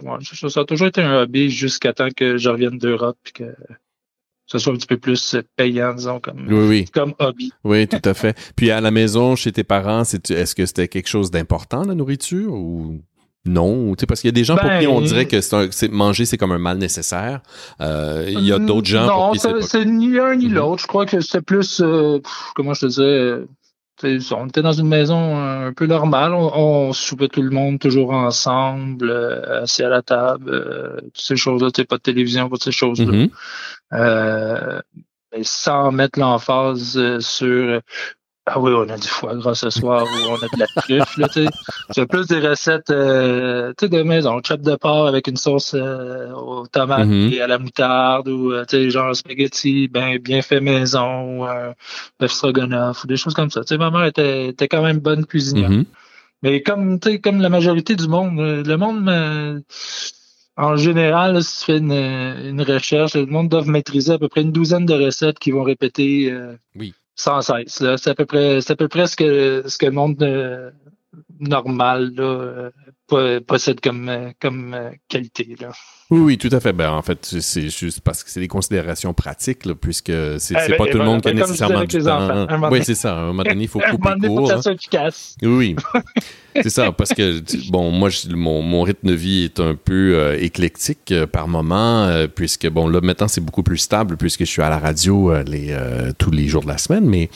ça, 0.48 0.60
a 0.60 0.64
toujours 0.64 0.88
été 0.88 1.02
un 1.02 1.22
hobby 1.22 1.50
jusqu'à 1.50 1.92
temps 1.92 2.08
que 2.14 2.38
je 2.38 2.48
revienne 2.48 2.78
d'Europe 2.78 3.18
et 3.28 3.32
que 3.32 3.54
ce 4.46 4.58
soit 4.58 4.72
un 4.72 4.76
petit 4.76 4.86
peu 4.86 4.96
plus 4.96 5.36
payant, 5.56 5.94
disons, 5.94 6.20
comme, 6.20 6.48
comme 6.92 7.14
hobby. 7.18 7.52
Oui, 7.62 7.86
tout 7.86 8.00
à 8.04 8.14
fait. 8.14 8.38
Puis 8.56 8.70
à 8.70 8.80
la 8.80 8.90
maison, 8.90 9.36
chez 9.36 9.52
tes 9.52 9.64
parents, 9.64 10.02
est-ce 10.02 10.54
que 10.54 10.66
c'était 10.66 10.88
quelque 10.88 11.08
chose 11.08 11.30
d'important, 11.30 11.82
la 11.84 11.94
nourriture, 11.94 12.52
ou? 12.52 13.02
Non, 13.46 13.94
parce 14.08 14.22
qu'il 14.22 14.28
y 14.28 14.32
a 14.32 14.32
des 14.32 14.44
gens 14.44 14.56
pour 14.56 14.70
qui 14.78 14.86
on 14.86 15.00
ben, 15.00 15.06
dirait 15.06 15.26
que 15.26 15.40
c'est 15.40 15.88
manger 15.92 16.24
c'est 16.24 16.38
comme 16.38 16.52
un 16.52 16.58
mal 16.58 16.78
nécessaire. 16.78 17.40
Euh, 17.80 18.24
il 18.28 18.40
y 18.40 18.52
a 18.52 18.58
d'autres 18.58 18.86
gens 18.86 19.06
non, 19.06 19.14
pour 19.14 19.32
qui 19.32 19.38
c'est 19.38 19.60
c'est 19.62 19.84
ni 19.84 20.12
l'un 20.12 20.34
ni 20.34 20.48
mhm. 20.48 20.54
l'autre. 20.54 20.82
Je 20.82 20.86
crois 20.86 21.04
que 21.04 21.20
c'est 21.20 21.42
plus 21.42 21.80
euh, 21.80 22.20
comment 22.54 22.72
je 22.72 22.80
te 22.80 22.86
disais. 22.86 23.46
On 24.32 24.48
était 24.48 24.62
dans 24.62 24.72
une 24.72 24.88
maison 24.88 25.38
un 25.38 25.72
peu 25.72 25.86
normale. 25.86 26.32
On, 26.34 26.92
soupait 26.92 27.28
tout 27.28 27.42
le 27.42 27.50
monde 27.50 27.78
toujours 27.78 28.12
ensemble, 28.12 29.08
euh, 29.08 29.62
assis 29.62 29.82
à 29.82 29.88
la 29.88 30.02
table, 30.02 31.00
toutes 31.14 31.22
ces 31.22 31.36
choses-là. 31.36 31.68
Pas 31.88 31.96
de 31.96 32.02
télévision, 32.02 32.48
pas 32.48 32.56
de 32.56 32.62
ces 32.62 32.72
choses-là. 32.72 33.28
Mhm. 33.92 34.82
sans 35.42 35.92
mettre 35.92 36.18
l'emphase 36.18 37.18
sur 37.20 37.80
ah 38.46 38.60
oui, 38.60 38.72
on 38.74 38.86
a 38.90 38.98
du 38.98 39.08
foie 39.08 39.34
gras 39.36 39.54
ce 39.54 39.70
soir 39.70 40.04
ou 40.04 40.28
on 40.28 40.34
a 40.34 40.48
de 40.48 40.58
la 40.58 40.66
truffe, 40.66 41.16
là, 41.16 41.28
tu 41.28 41.44
sais. 41.44 41.50
C'est 41.90 42.06
plus 42.06 42.26
des 42.26 42.46
recettes, 42.46 42.90
euh, 42.90 43.72
tu 43.78 43.86
sais, 43.86 43.88
de 43.88 44.02
maison. 44.02 44.38
Chop 44.46 44.60
de 44.60 44.76
porc 44.76 45.06
avec 45.06 45.28
une 45.28 45.38
sauce 45.38 45.72
euh, 45.74 46.30
aux 46.32 46.66
tomates 46.66 47.08
mm-hmm. 47.08 47.32
et 47.32 47.40
à 47.40 47.46
la 47.46 47.58
moutarde 47.58 48.28
ou, 48.28 48.52
euh, 48.52 48.66
tu 48.66 48.76
sais, 48.76 48.90
genre 48.90 49.16
spaghetti 49.16 49.88
ben, 49.88 50.18
bien 50.18 50.42
fait 50.42 50.60
maison 50.60 51.38
ou 51.38 51.44
un 51.44 51.72
bœuf 52.20 52.32
stroganoff 52.32 53.04
ou 53.04 53.06
des 53.06 53.16
choses 53.16 53.32
comme 53.32 53.50
ça. 53.50 53.62
Tu 53.62 53.68
sais, 53.68 53.78
ma 53.78 53.90
mère 53.90 54.04
était, 54.04 54.48
était 54.48 54.68
quand 54.68 54.82
même 54.82 54.98
bonne 54.98 55.24
cuisinière. 55.24 55.70
Mm-hmm. 55.70 55.86
Mais 56.42 56.62
comme, 56.62 57.00
tu 57.00 57.12
sais, 57.12 57.20
comme 57.20 57.40
la 57.40 57.48
majorité 57.48 57.96
du 57.96 58.08
monde, 58.08 58.38
le 58.38 58.76
monde, 58.76 59.64
en 60.58 60.76
général, 60.76 61.42
si 61.42 61.60
tu 61.60 61.64
fais 61.64 61.78
une, 61.78 61.92
une, 61.92 62.60
recherche, 62.60 63.14
le 63.14 63.24
monde 63.24 63.48
doit 63.48 63.64
maîtriser 63.64 64.12
à 64.12 64.18
peu 64.18 64.28
près 64.28 64.42
une 64.42 64.52
douzaine 64.52 64.84
de 64.84 64.92
recettes 64.92 65.38
qui 65.38 65.50
vont 65.50 65.62
répéter. 65.62 66.30
oui 66.76 66.92
sans 67.16 67.42
cesse. 67.42 67.82
C'est 67.96 68.10
à 68.10 68.14
peu 68.14 68.26
près, 68.26 68.60
c'est 68.60 68.72
à 68.72 68.76
peu 68.76 68.88
près 68.88 69.06
ce 69.06 69.16
que, 69.16 69.64
ce 69.66 69.78
que 69.78 69.86
le 69.86 69.92
monde 69.92 70.22
euh, 70.22 70.70
normal 71.40 72.12
là, 72.14 72.22
euh, 72.24 72.70
possède 73.06 73.80
comme, 73.80 74.08
euh, 74.08 74.30
comme 74.40 74.76
qualité. 75.08 75.56
Là. 75.60 75.72
Oui, 76.10 76.20
oui, 76.20 76.38
tout 76.38 76.50
à 76.52 76.60
fait. 76.60 76.74
Ben, 76.74 76.90
en 76.90 77.00
fait, 77.00 77.24
c'est 77.40 77.70
juste 77.70 78.02
parce 78.02 78.22
que 78.22 78.30
c'est 78.30 78.40
des 78.40 78.48
considérations 78.48 79.14
pratiques, 79.14 79.64
là, 79.64 79.74
puisque 79.74 80.12
c'est 80.38 80.54
eh 80.54 80.70
ben, 80.70 80.76
pas 80.76 80.86
tout 80.86 80.98
le 80.98 81.04
monde 81.04 81.22
qui 81.22 81.28
a 81.28 81.32
nécessairement 81.32 81.84
du 81.84 81.98
temps. 81.98 82.46
Oui, 82.70 82.80
c'est 82.84 82.94
ça. 82.94 83.16
À 83.16 83.20
un 83.20 83.26
moment 83.28 83.42
donné, 83.42 83.62
il 83.62 83.68
faut 83.68 83.80
couper 83.90 84.10
court. 84.26 84.50
Faut 84.50 84.60
que 84.60 84.74
efficace. 84.74 85.34
Oui, 85.42 85.76
c'est 86.54 86.68
ça. 86.68 86.92
Parce 86.92 87.14
que, 87.14 87.42
bon, 87.70 87.90
moi, 87.90 88.10
mon, 88.28 88.60
mon, 88.60 88.82
rythme 88.82 89.08
de 89.08 89.14
vie 89.14 89.44
est 89.44 89.60
un 89.60 89.74
peu 89.74 90.14
euh, 90.14 90.38
éclectique 90.38 91.10
euh, 91.10 91.26
par 91.26 91.48
moment, 91.48 92.04
euh, 92.04 92.26
puisque, 92.26 92.68
bon, 92.68 92.86
là, 92.86 93.00
maintenant, 93.00 93.28
c'est 93.28 93.40
beaucoup 93.40 93.62
plus 93.62 93.78
stable, 93.78 94.18
puisque 94.18 94.40
je 94.40 94.50
suis 94.50 94.62
à 94.62 94.68
la 94.68 94.78
radio 94.78 95.32
les, 95.42 95.74
tous 96.18 96.30
les 96.30 96.48
jours 96.48 96.62
de 96.62 96.68
la 96.68 96.78
semaine, 96.78 97.06
mais 97.06 97.30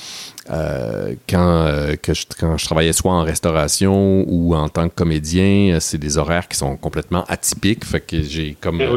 quand, 1.26 1.70
que 2.02 2.14
je, 2.14 2.26
quand 2.38 2.58
je 2.58 2.64
travaillais 2.64 2.92
soit 2.92 3.12
en 3.12 3.22
restauration 3.22 4.24
ou 4.28 4.54
en 4.54 4.68
tant 4.68 4.88
que 4.88 4.94
comédien, 4.94 5.57
c'est 5.80 5.98
des 5.98 6.18
horaires 6.18 6.48
qui 6.48 6.56
sont 6.56 6.76
complètement 6.76 7.24
atypiques. 7.24 7.84
Fait 7.84 8.00
que 8.00 8.22
j'ai 8.22 8.56
comme. 8.60 8.80
Eh 8.80 8.88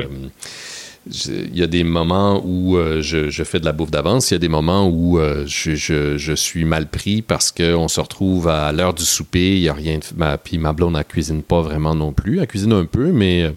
il 1.10 1.58
y 1.58 1.64
a 1.64 1.68
des 1.68 1.84
moments 1.84 2.42
où 2.46 2.78
euh, 2.78 3.02
je, 3.02 3.44
fais 3.44 3.60
de 3.60 3.66
la 3.66 3.72
bouffe 3.72 3.90
d'avance, 3.90 4.30
il 4.30 4.36
y 4.36 4.38
a 4.38 4.40
des 4.40 4.48
moments 4.48 4.88
où 4.88 5.20
euh, 5.20 5.46
je, 5.48 6.34
suis 6.36 6.64
mal 6.64 6.88
pris 6.88 7.22
parce 7.24 7.52
qu'on 7.52 7.88
se 7.88 8.00
retrouve 8.00 8.48
à 8.48 8.72
l'heure 8.72 8.94
du 8.94 9.04
souper, 9.04 9.56
il 9.56 9.64
y 9.64 9.70
a 9.70 9.74
rien, 9.74 10.00
ma, 10.16 10.38
puis 10.38 10.60
ma 10.60 10.74
blonde 10.74 10.96
ne 10.96 11.02
cuisine 11.02 11.42
pas 11.42 11.62
vraiment 11.62 11.96
non 11.96 12.14
plus, 12.14 12.40
elle 12.40 12.48
cuisine 12.48 12.74
un 12.74 12.86
peu, 12.86 13.12
mais, 13.12 13.52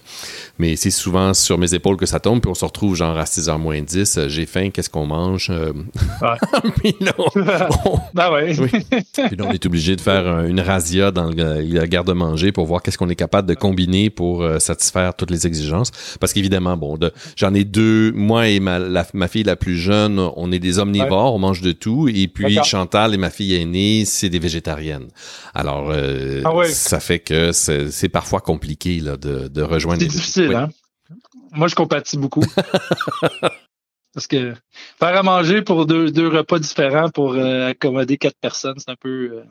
mais 0.59 0.77
c'est 0.77 0.91
souvent 0.91 1.35
sur 1.35 1.59
mes 1.59 1.75
épaules 1.75 1.97
que 1.97 2.07
ça 2.07 2.19
tombe, 2.19 2.41
puis 2.41 2.51
on 2.51 2.55
se 2.55 2.65
retrouve 2.65 2.97
genre 2.97 3.17
à 3.19 3.25
6h 3.25 3.59
moins 3.59 3.83
10, 3.83 4.21
j'ai 4.29 4.47
faim, 4.47 4.71
qu'est-ce 4.71 4.91
qu'on 4.91 5.07
mange? 5.07 5.53
puis 6.79 6.97
là, 7.01 7.13
on, 7.19 7.99
ben 8.15 8.33
ouais. 8.33 8.55
Puis 8.55 9.37
là, 9.37 9.45
on 9.47 9.53
est 9.53 9.67
obligé 9.67 9.97
de 9.97 10.01
faire 10.01 10.41
une 10.45 10.61
razzia 10.61 11.11
dans 11.11 11.31
la 11.31 11.87
garde-manger 11.87 12.53
pour 12.53 12.65
voir 12.67 12.83
qu'est-ce 12.83 12.97
qu'on 12.97 13.11
est 13.11 13.15
capable 13.15 13.49
de 13.49 13.55
combiner 13.55 14.09
pour 14.09 14.43
euh, 14.43 14.59
satisfaire 14.59 15.15
toutes 15.15 15.31
les 15.31 15.47
exigences, 15.47 15.91
parce 16.21 16.33
qu'évidemment, 16.33 16.77
bon, 16.77 16.97
de 16.97 17.13
J'en 17.37 17.55
ai 17.55 17.65
deux. 17.65 18.13
Moi 18.13 18.49
et 18.49 18.61
ma, 18.61 18.79
ma 19.13 19.29
fille 19.29 19.43
la 19.43 19.57
plus 19.57 19.77
jeune, 19.77 20.19
on 20.19 20.53
est 20.53 20.59
des 20.59 20.79
omnivores, 20.79 21.35
on 21.35 21.39
mange 21.39 21.61
de 21.61 21.73
tout. 21.73 22.09
Et 22.09 22.29
puis 22.29 22.59
Chantal 22.65 23.15
et 23.15 23.17
ma 23.17 23.31
fille 23.31 23.55
aînée, 23.55 24.05
c'est 24.05 24.29
des 24.29 24.39
végétariennes. 24.39 25.09
Alors, 25.55 25.91
euh, 25.91 26.43
ah 26.45 26.65
ça 26.67 27.01
fait 27.01 27.21
que 27.21 27.53
c'est 27.53 28.09
parfois 28.09 28.41
compliqué 28.41 29.01
là, 29.01 29.17
de, 29.17 29.49
de 29.49 29.63
rejoindre. 29.63 30.01
C'est 30.01 30.09
difficile, 30.09 30.55
hein? 30.55 30.71
Moi, 31.53 31.69
je 31.69 31.75
compatis 31.75 32.17
beaucoup. 32.17 32.45
Parce 34.15 34.27
que 34.29 34.55
faire 34.99 35.17
à 35.17 35.23
manger 35.23 35.63
pour 35.63 35.87
deux, 35.87 36.11
deux 36.11 36.29
repas 36.29 36.59
différents 36.59 37.11
pour 37.11 37.35
euh, 37.35 37.69
accommoder 37.69 38.17
quatre 38.17 38.39
personnes, 38.39 38.77
c'est 38.79 38.91
un 38.91 38.97
peu. 38.97 39.31
Euh, 39.33 39.45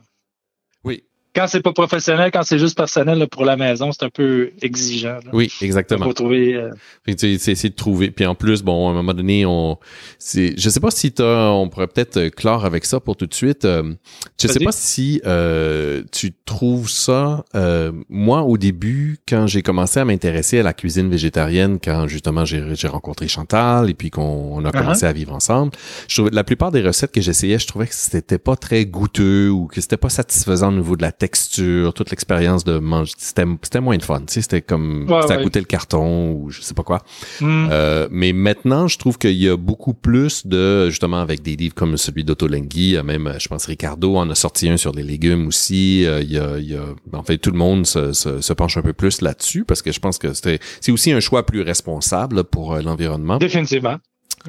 oui 0.83 1.03
quand 1.35 1.47
c'est 1.47 1.61
pas 1.61 1.73
professionnel, 1.73 2.31
quand 2.31 2.43
c'est 2.43 2.59
juste 2.59 2.77
personnel 2.77 3.27
pour 3.27 3.43
la 3.43 3.57
maison, 3.57 3.91
c'est 3.91 4.03
un 4.03 4.09
peu 4.09 4.51
exigeant. 4.61 5.19
Oui, 5.31 5.51
exactement. 5.61 6.05
Faut 6.05 6.13
trouver. 6.13 6.55
Euh... 6.55 6.69
C'est 7.17 7.31
essayer 7.31 7.69
de 7.69 7.75
trouver. 7.75 8.11
Puis 8.11 8.25
en 8.25 8.35
plus, 8.35 8.61
bon, 8.61 8.87
à 8.87 8.91
un 8.91 8.93
moment 8.93 9.13
donné, 9.13 9.45
on, 9.45 9.77
c'est, 10.19 10.53
je 10.57 10.69
sais 10.69 10.79
pas 10.79 10.91
si 10.91 11.11
t'as, 11.11 11.49
on 11.49 11.69
pourrait 11.69 11.87
peut-être 11.87 12.17
euh, 12.17 12.29
clore 12.29 12.65
avec 12.65 12.85
ça 12.85 12.99
pour 12.99 13.15
tout 13.15 13.25
de 13.25 13.33
suite. 13.33 13.65
Euh, 13.65 13.93
je 14.39 14.47
sais 14.47 14.59
pas 14.59 14.71
si 14.71 15.21
euh, 15.25 16.03
tu 16.11 16.33
trouves 16.45 16.89
ça. 16.89 17.45
Euh, 17.55 17.91
moi, 18.09 18.43
au 18.43 18.57
début, 18.57 19.17
quand 19.27 19.47
j'ai 19.47 19.63
commencé 19.63 19.99
à 19.99 20.05
m'intéresser 20.05 20.59
à 20.59 20.63
la 20.63 20.73
cuisine 20.73 21.09
végétarienne, 21.09 21.79
quand 21.83 22.07
justement 22.07 22.45
j'ai, 22.45 22.63
rencontré 22.83 23.27
Chantal 23.27 23.89
et 23.89 23.93
puis 23.93 24.11
qu'on 24.11 24.63
a 24.65 24.69
uh-huh. 24.69 24.71
commencé 24.71 25.05
à 25.05 25.13
vivre 25.13 25.33
ensemble, 25.33 25.71
je 26.07 26.15
trouvais 26.15 26.31
la 26.31 26.43
plupart 26.43 26.71
des 26.71 26.81
recettes 26.81 27.11
que 27.11 27.21
j'essayais, 27.21 27.57
je 27.57 27.65
trouvais 27.65 27.87
que 27.87 27.95
c'était 27.95 28.37
pas 28.37 28.55
très 28.55 28.85
goûteux 28.85 29.49
ou 29.49 29.67
que 29.67 29.81
c'était 29.81 29.97
pas 29.97 30.09
satisfaisant 30.09 30.67
au 30.67 30.75
niveau 30.75 30.95
de 30.95 31.01
la 31.01 31.11
texture, 31.23 31.93
toute 31.93 32.09
l'expérience 32.09 32.65
de 32.65 32.79
manger, 32.79 33.13
c'était, 33.17 33.45
c'était 33.61 33.79
moins 33.79 33.95
de 33.95 34.03
fun. 34.03 34.19
Tu 34.19 34.33
sais, 34.33 34.41
c'était 34.41 34.61
comme 34.61 35.07
ça 35.25 35.37
goûtait 35.37 35.61
le 35.61 35.65
carton 35.65 36.33
ou 36.33 36.49
je 36.49 36.61
sais 36.61 36.73
pas 36.73 36.83
quoi. 36.83 37.01
Mm. 37.39 37.69
Euh, 37.71 38.09
mais 38.11 38.33
maintenant, 38.33 38.89
je 38.89 38.97
trouve 38.97 39.17
qu'il 39.17 39.37
y 39.37 39.47
a 39.47 39.55
beaucoup 39.55 39.93
plus 39.93 40.45
de 40.45 40.89
justement 40.89 41.21
avec 41.21 41.41
des 41.41 41.55
livres 41.55 41.75
comme 41.75 41.95
celui 41.95 42.25
d'Otolenghi, 42.25 42.97
même 43.05 43.33
je 43.39 43.47
pense 43.47 43.65
Ricardo 43.67 44.17
en 44.17 44.29
a 44.29 44.35
sorti 44.35 44.67
un 44.67 44.75
sur 44.75 44.91
les 44.91 45.03
légumes 45.03 45.47
aussi. 45.47 46.05
Euh, 46.05 46.21
il 46.21 46.31
y 46.33 46.37
a, 46.37 46.57
il 46.57 46.69
y 46.69 46.75
a 46.75 46.83
en 47.13 47.23
fait 47.23 47.37
tout 47.37 47.51
le 47.51 47.57
monde 47.57 47.85
se, 47.85 48.11
se, 48.11 48.41
se 48.41 48.53
penche 48.53 48.75
un 48.75 48.81
peu 48.81 48.93
plus 48.93 49.21
là-dessus 49.21 49.63
parce 49.63 49.81
que 49.81 49.93
je 49.93 50.01
pense 50.01 50.17
que 50.17 50.33
c'était 50.33 50.59
c'est 50.81 50.91
aussi 50.91 51.13
un 51.13 51.21
choix 51.21 51.45
plus 51.45 51.61
responsable 51.61 52.43
pour 52.43 52.73
euh, 52.73 52.81
l'environnement. 52.81 53.37
Définitivement. 53.37 53.97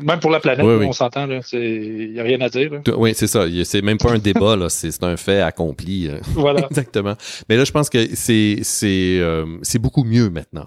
Même 0.02 0.20
pour 0.20 0.30
la 0.30 0.40
planète, 0.40 0.64
on 0.64 0.92
s'entend, 0.92 1.28
il 1.52 2.12
n'y 2.12 2.20
a 2.20 2.22
rien 2.22 2.40
à 2.40 2.48
dire. 2.48 2.70
Oui, 2.96 3.12
c'est 3.14 3.26
ça. 3.26 3.44
C'est 3.64 3.82
même 3.82 3.98
pas 3.98 4.12
un 4.12 4.18
débat. 4.18 4.56
C'est 4.68 5.02
un 5.02 5.16
fait 5.16 5.40
accompli. 5.40 6.08
Euh. 6.08 6.18
Voilà. 6.34 6.66
Exactement. 6.70 7.14
Mais 7.48 7.56
là, 7.56 7.64
je 7.64 7.72
pense 7.72 7.90
que 7.90 8.14
c'est 8.14 9.18
euh, 9.20 9.46
beaucoup 9.80 10.04
mieux 10.04 10.30
maintenant. 10.30 10.66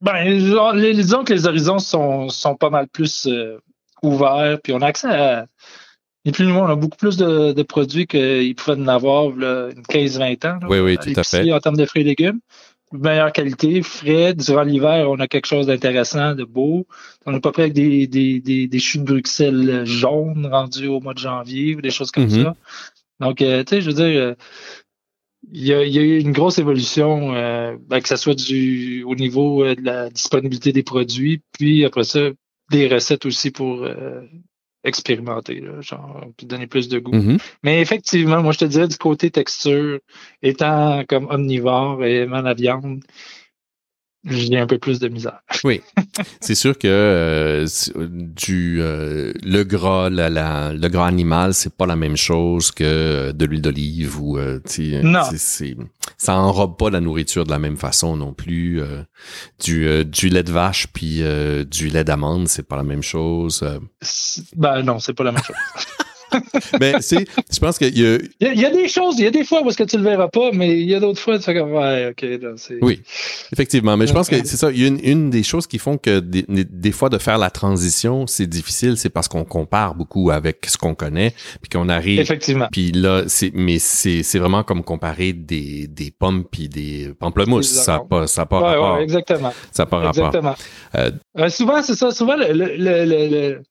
Ben, 0.00 0.24
disons 0.34 1.24
que 1.24 1.34
les 1.34 1.46
horizons 1.46 1.78
sont, 1.78 2.30
sont 2.30 2.54
pas 2.56 2.70
mal 2.70 2.88
plus 2.88 3.26
euh, 3.26 3.58
ouverts, 4.02 4.58
puis 4.62 4.72
on 4.72 4.80
a 4.80 4.86
accès 4.86 5.08
à. 5.08 5.46
Et 6.26 6.32
plus 6.32 6.50
on 6.52 6.66
a 6.66 6.74
beaucoup 6.74 6.98
plus 6.98 7.16
de, 7.16 7.52
de 7.52 7.62
produits 7.62 8.06
qu'ils 8.06 8.54
pouvaient 8.54 8.76
en 8.76 8.88
avoir 8.88 9.30
là, 9.30 9.70
une 9.74 9.82
15-20 9.82 10.46
ans. 10.46 10.58
oui, 10.68 10.78
oui, 10.80 10.98
tout 10.98 11.18
à 11.18 11.22
fait. 11.22 11.50
En 11.50 11.60
termes 11.60 11.76
de 11.76 11.86
fruits 11.86 12.02
et 12.02 12.04
légumes 12.04 12.40
meilleure 12.92 13.32
qualité, 13.32 13.82
frais. 13.82 14.34
Durant 14.34 14.62
l'hiver, 14.62 15.08
on 15.10 15.18
a 15.20 15.28
quelque 15.28 15.46
chose 15.46 15.66
d'intéressant, 15.66 16.34
de 16.34 16.44
beau. 16.44 16.86
On 17.26 17.34
est 17.34 17.40
pas 17.40 17.52
près 17.52 17.62
avec 17.62 17.74
des, 17.74 18.06
des, 18.06 18.40
des, 18.40 18.66
des 18.66 18.78
de 18.78 19.02
Bruxelles 19.02 19.82
jaunes 19.84 20.46
rendus 20.46 20.88
au 20.88 21.00
mois 21.00 21.14
de 21.14 21.18
janvier 21.18 21.76
ou 21.76 21.80
des 21.80 21.90
choses 21.90 22.10
comme 22.10 22.26
mm-hmm. 22.26 22.44
ça. 22.44 22.56
Donc, 23.20 23.42
euh, 23.42 23.62
tu 23.64 23.76
sais, 23.76 23.80
je 23.80 23.86
veux 23.86 23.96
dire, 23.96 24.20
euh, 24.20 24.34
il 25.52 25.66
y, 25.66 25.72
a, 25.72 25.84
il 25.84 25.94
y, 25.94 25.98
a, 25.98 26.02
eu 26.02 26.18
une 26.18 26.32
grosse 26.32 26.58
évolution, 26.58 27.34
euh, 27.34 27.76
ben, 27.86 28.00
que 28.00 28.08
ce 28.08 28.16
soit 28.16 28.34
du 28.34 29.02
au 29.04 29.14
niveau 29.14 29.64
de 29.64 29.82
la 29.82 30.10
disponibilité 30.10 30.72
des 30.72 30.82
produits, 30.82 31.42
puis 31.52 31.84
après 31.84 32.04
ça, 32.04 32.20
des 32.70 32.88
recettes 32.88 33.26
aussi 33.26 33.50
pour 33.50 33.86
expérimenter, 34.84 35.60
là, 35.60 35.80
genre, 35.80 36.24
puis 36.36 36.46
donner 36.46 36.66
plus 36.66 36.88
de 36.88 36.98
goût. 36.98 37.12
Mm-hmm. 37.12 37.38
Mais 37.62 37.80
effectivement, 37.80 38.42
moi, 38.42 38.52
je 38.52 38.58
te 38.58 38.64
dirais 38.64 38.88
du 38.88 38.96
côté 38.96 39.30
texture, 39.30 39.98
étant 40.42 41.04
comme 41.08 41.26
omnivore 41.30 42.04
et 42.04 42.22
aimant 42.22 42.42
la 42.42 42.54
viande, 42.54 43.02
j'ai 44.24 44.58
un 44.58 44.66
peu 44.66 44.78
plus 44.78 44.98
de 44.98 45.08
misère. 45.08 45.40
oui, 45.64 45.80
c'est 46.40 46.54
sûr 46.54 46.76
que 46.76 46.88
euh, 46.88 47.66
du 47.96 48.78
euh, 48.80 49.32
le 49.42 49.62
gras, 49.64 50.10
la, 50.10 50.28
la, 50.28 50.72
le 50.72 50.88
gras 50.88 51.06
animal, 51.06 51.54
c'est 51.54 51.74
pas 51.74 51.86
la 51.86 51.96
même 51.96 52.16
chose 52.16 52.70
que 52.70 53.32
de 53.32 53.44
l'huile 53.46 53.62
d'olive 53.62 54.20
ou 54.20 54.38
euh, 54.38 54.60
non. 55.02 55.22
Ça 56.18 56.36
enrobe 56.36 56.76
pas 56.76 56.90
la 56.90 57.00
nourriture 57.00 57.44
de 57.44 57.50
la 57.50 57.58
même 57.58 57.76
façon 57.76 58.16
non 58.16 58.34
plus. 58.34 58.82
du 59.64 60.04
du 60.04 60.28
lait 60.28 60.42
de 60.42 60.52
vache 60.52 60.86
puis 60.92 61.22
du 61.70 61.88
lait 61.88 62.04
d'amande, 62.04 62.48
c'est 62.48 62.66
pas 62.66 62.76
la 62.76 62.84
même 62.84 63.02
chose. 63.02 63.64
Ben 64.56 64.82
non, 64.82 64.98
c'est 64.98 65.14
pas 65.14 65.24
la 65.24 65.32
même 65.32 65.42
chose. 65.42 65.56
mais 66.80 66.94
c'est, 67.00 67.26
je 67.52 67.58
pense 67.58 67.78
qu'il 67.78 67.98
y 67.98 68.06
a... 68.06 68.18
Il 68.40 68.60
y, 68.60 68.64
a 68.64 68.70
des 68.70 68.88
choses, 68.88 69.16
il 69.18 69.24
y 69.24 69.26
a 69.26 69.30
des 69.30 69.44
fois 69.44 69.62
où 69.62 69.68
est-ce 69.68 69.76
que 69.76 69.84
tu 69.84 69.96
le 69.96 70.02
verras 70.02 70.28
pas, 70.28 70.50
mais 70.52 70.80
il 70.80 70.88
y 70.88 70.94
a 70.94 71.00
d'autres 71.00 71.20
fois 71.20 71.38
tu 71.38 71.44
fais 71.44 71.54
comme 71.54 71.72
ouais, 71.72 72.10
ok, 72.10 72.22
là, 72.42 72.52
c'est. 72.56 72.78
Oui, 72.82 73.02
effectivement. 73.52 73.96
Mais 73.96 74.06
je 74.06 74.12
pense 74.12 74.28
que 74.28 74.36
c'est 74.36 74.56
ça. 74.56 74.68
A 74.68 74.70
une, 74.70 75.30
des 75.30 75.42
choses 75.42 75.66
qui 75.66 75.78
font 75.78 75.98
que 75.98 76.20
des, 76.20 76.44
des, 76.48 76.92
fois 76.92 77.08
de 77.08 77.18
faire 77.18 77.38
la 77.38 77.50
transition, 77.50 78.26
c'est 78.26 78.46
difficile, 78.46 78.96
c'est 78.96 79.10
parce 79.10 79.28
qu'on 79.28 79.44
compare 79.44 79.94
beaucoup 79.94 80.30
avec 80.30 80.66
ce 80.66 80.76
qu'on 80.76 80.94
connaît, 80.94 81.34
puis 81.60 81.70
qu'on 81.70 81.88
arrive. 81.88 82.20
Effectivement. 82.20 82.68
Puis 82.70 82.92
là, 82.92 83.24
c'est, 83.26 83.50
mais 83.54 83.78
c'est, 83.78 84.22
c'est 84.22 84.38
vraiment 84.38 84.62
comme 84.62 84.82
comparer 84.82 85.32
des, 85.32 85.86
des 85.86 86.10
pommes 86.10 86.44
puis 86.44 86.68
des 86.68 87.12
pamplemousses. 87.18 87.70
Ça 87.70 87.98
n'a 87.98 88.00
pas, 88.00 88.26
ça 88.26 88.46
pas 88.46 88.60
ouais, 88.60 88.68
rapport. 88.68 88.96
Ouais, 88.96 89.02
exactement. 89.02 89.52
Ça 89.72 89.84
n'a 89.84 89.86
pas 89.86 90.08
exactement. 90.08 90.50
rapport. 90.50 90.64
Euh, 90.96 91.10
euh, 91.38 91.48
souvent, 91.48 91.82
c'est 91.82 91.94
ça. 91.94 92.10
Souvent, 92.10 92.36
le, 92.36 92.52
le, 92.52 92.76
le 92.76 93.30
le 93.30 93.62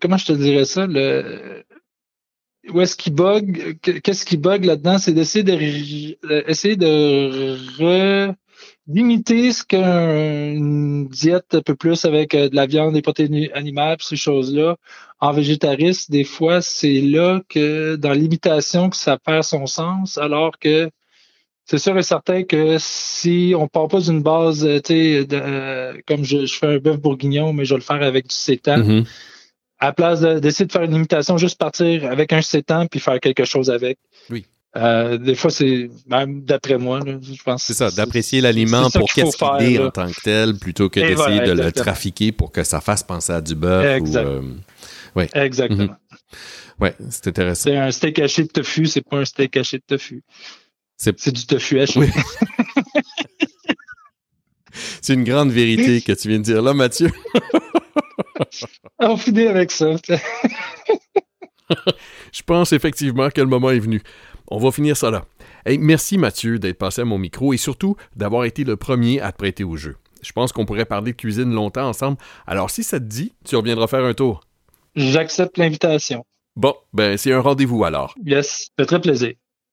comment 0.00 0.16
je 0.16 0.26
te 0.26 0.32
dirais 0.32 0.64
ça? 0.64 0.86
Où 2.72 2.80
est-ce 2.80 2.96
qu'il 2.96 3.14
bug? 3.14 3.78
Qu'est-ce 3.80 4.24
qui 4.24 4.36
bug 4.36 4.64
là-dedans? 4.64 4.98
C'est 4.98 5.12
d'essayer 5.12 5.42
de 5.42 6.48
essayer 6.48 6.76
de 6.76 7.56
limiter 8.88 9.52
ce 9.52 9.64
qu'une 9.64 11.06
diète 11.08 11.54
un 11.54 11.62
peu 11.62 11.74
plus 11.74 12.04
avec 12.04 12.34
euh, 12.34 12.48
de 12.48 12.56
la 12.56 12.66
viande 12.66 12.94
des 12.94 13.02
protéines 13.02 13.48
animales 13.54 13.98
ces 14.00 14.16
choses-là 14.16 14.76
en 15.20 15.32
végétariste. 15.32 16.10
Des 16.10 16.24
fois 16.24 16.60
c'est 16.60 17.00
là 17.00 17.40
que 17.48 17.96
dans 17.96 18.12
l'imitation 18.12 18.90
que 18.90 18.96
ça 18.96 19.18
perd 19.18 19.44
son 19.44 19.66
sens 19.66 20.18
alors 20.18 20.58
que 20.58 20.90
c'est 21.64 21.78
sûr 21.78 21.96
et 21.96 22.02
certain 22.02 22.42
que 22.42 22.76
si 22.80 23.54
on 23.56 23.68
part 23.68 23.86
pas 23.86 24.00
d'une 24.00 24.20
base, 24.20 24.68
tu 24.84 24.94
sais, 24.94 25.26
euh, 25.32 25.94
comme 26.08 26.24
je, 26.24 26.44
fais 26.46 26.66
un 26.66 26.78
bœuf 26.78 26.98
bourguignon, 26.98 27.52
mais 27.52 27.64
je 27.64 27.74
vais 27.74 27.78
le 27.78 27.84
faire 27.84 28.02
avec 28.02 28.26
du 28.26 28.34
sétan, 28.34 28.78
mm-hmm 28.78 29.04
à 29.82 29.86
la 29.86 29.92
place 29.92 30.20
d'essayer 30.20 30.66
de, 30.66 30.72
faire 30.72 30.82
une 30.82 30.94
imitation, 30.94 31.36
juste 31.36 31.58
partir 31.58 32.04
avec 32.04 32.32
un 32.32 32.40
sétan 32.40 32.86
puis 32.86 33.00
faire 33.00 33.18
quelque 33.18 33.44
chose 33.44 33.68
avec. 33.68 33.98
Oui. 34.30 34.46
Euh, 34.76 35.18
des 35.18 35.34
fois, 35.34 35.50
c'est 35.50 35.90
même 36.06 36.44
d'après 36.44 36.78
moi, 36.78 37.00
je 37.04 37.42
pense. 37.42 37.64
C'est 37.64 37.74
ça, 37.74 37.90
d'apprécier 37.90 38.40
l'aliment 38.40 38.88
pour 38.90 39.12
qu'est-ce 39.12 39.36
qu'il 39.36 39.74
est 39.74 39.78
en 39.80 39.90
tant 39.90 40.06
que 40.06 40.20
tel, 40.22 40.54
plutôt 40.54 40.88
que 40.88 41.00
d'essayer 41.00 41.40
de 41.40 41.52
le 41.52 41.72
trafiquer 41.72 42.30
pour 42.30 42.52
que 42.52 42.62
ça 42.62 42.80
fasse 42.80 43.02
penser 43.02 43.32
à 43.32 43.40
du 43.40 43.56
bœuf. 43.56 44.02
Ou, 44.02 44.16
euh, 44.16 44.42
ouais. 45.16 45.28
Exactement. 45.34 45.82
Mhm. 45.82 45.96
Ouais, 46.80 46.94
c'est 47.10 47.26
intéressant. 47.26 47.64
C'est 47.64 47.76
un 47.76 47.90
steak 47.90 48.20
haché 48.20 48.44
de 48.44 48.48
tofu, 48.48 48.86
c'est 48.86 49.02
pas 49.02 49.18
un 49.18 49.24
steak 49.24 49.56
haché 49.56 49.78
de 49.78 49.84
tofu. 49.86 50.22
C'est 50.96 51.28
du 51.28 51.44
tofu 51.44 51.80
haché. 51.80 51.98
Oui. 51.98 52.06
c'est 55.02 55.14
une 55.14 55.24
grande 55.24 55.50
vérité 55.50 56.00
que 56.00 56.12
tu 56.12 56.28
viens 56.28 56.38
de 56.38 56.44
dire 56.44 56.62
là, 56.62 56.72
Mathieu. 56.72 57.10
On 58.98 59.16
finit 59.16 59.46
avec 59.46 59.70
ça. 59.70 59.96
Je 62.32 62.42
pense 62.42 62.72
effectivement 62.72 63.30
que 63.30 63.40
le 63.40 63.46
moment 63.46 63.70
est 63.70 63.78
venu. 63.78 64.02
On 64.48 64.58
va 64.58 64.70
finir 64.70 64.96
ça 64.96 65.10
là. 65.10 65.24
merci 65.66 66.18
Mathieu 66.18 66.58
d'être 66.58 66.78
passé 66.78 67.02
à 67.02 67.04
mon 67.04 67.18
micro 67.18 67.52
et 67.52 67.56
surtout 67.56 67.96
d'avoir 68.16 68.44
été 68.44 68.64
le 68.64 68.76
premier 68.76 69.20
à 69.20 69.32
te 69.32 69.38
prêter 69.38 69.64
au 69.64 69.76
jeu. 69.76 69.96
Je 70.22 70.32
pense 70.32 70.52
qu'on 70.52 70.66
pourrait 70.66 70.84
parler 70.84 71.12
de 71.12 71.16
cuisine 71.16 71.52
longtemps 71.52 71.88
ensemble. 71.88 72.18
Alors 72.46 72.70
si 72.70 72.82
ça 72.82 73.00
te 73.00 73.04
dit, 73.04 73.32
tu 73.44 73.56
reviendras 73.56 73.86
faire 73.86 74.04
un 74.04 74.14
tour. 74.14 74.42
J'accepte 74.94 75.56
l'invitation. 75.58 76.24
Bon, 76.54 76.74
ben 76.92 77.16
c'est 77.16 77.32
un 77.32 77.40
rendez-vous 77.40 77.84
alors. 77.84 78.14
Yes, 78.24 78.66
ça 78.66 78.66
fait 78.78 78.86
très 78.86 79.00
plaisir. 79.00 79.32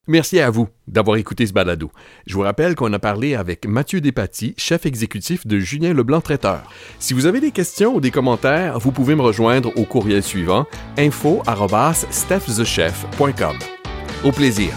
Merci 0.09 0.39
à 0.39 0.49
vous 0.49 0.67
d'avoir 0.87 1.17
écouté 1.17 1.45
ce 1.45 1.53
balado. 1.53 1.91
Je 2.25 2.33
vous 2.33 2.41
rappelle 2.41 2.73
qu'on 2.73 2.91
a 2.93 2.99
parlé 2.99 3.35
avec 3.35 3.67
Mathieu 3.67 4.01
Despatie, 4.01 4.55
chef 4.57 4.87
exécutif 4.87 5.45
de 5.45 5.59
Julien 5.59 5.93
Leblanc 5.93 6.19
Traiteur. 6.19 6.63
Si 6.97 7.13
vous 7.13 7.27
avez 7.27 7.39
des 7.39 7.51
questions 7.51 7.93
ou 7.93 8.01
des 8.01 8.09
commentaires, 8.09 8.79
vous 8.79 8.91
pouvez 8.91 9.13
me 9.13 9.21
rejoindre 9.21 9.71
au 9.77 9.85
courriel 9.85 10.23
suivant 10.23 10.65
info@stephthechef.com. 10.97 13.55
Au 14.23 14.31
plaisir. 14.31 14.73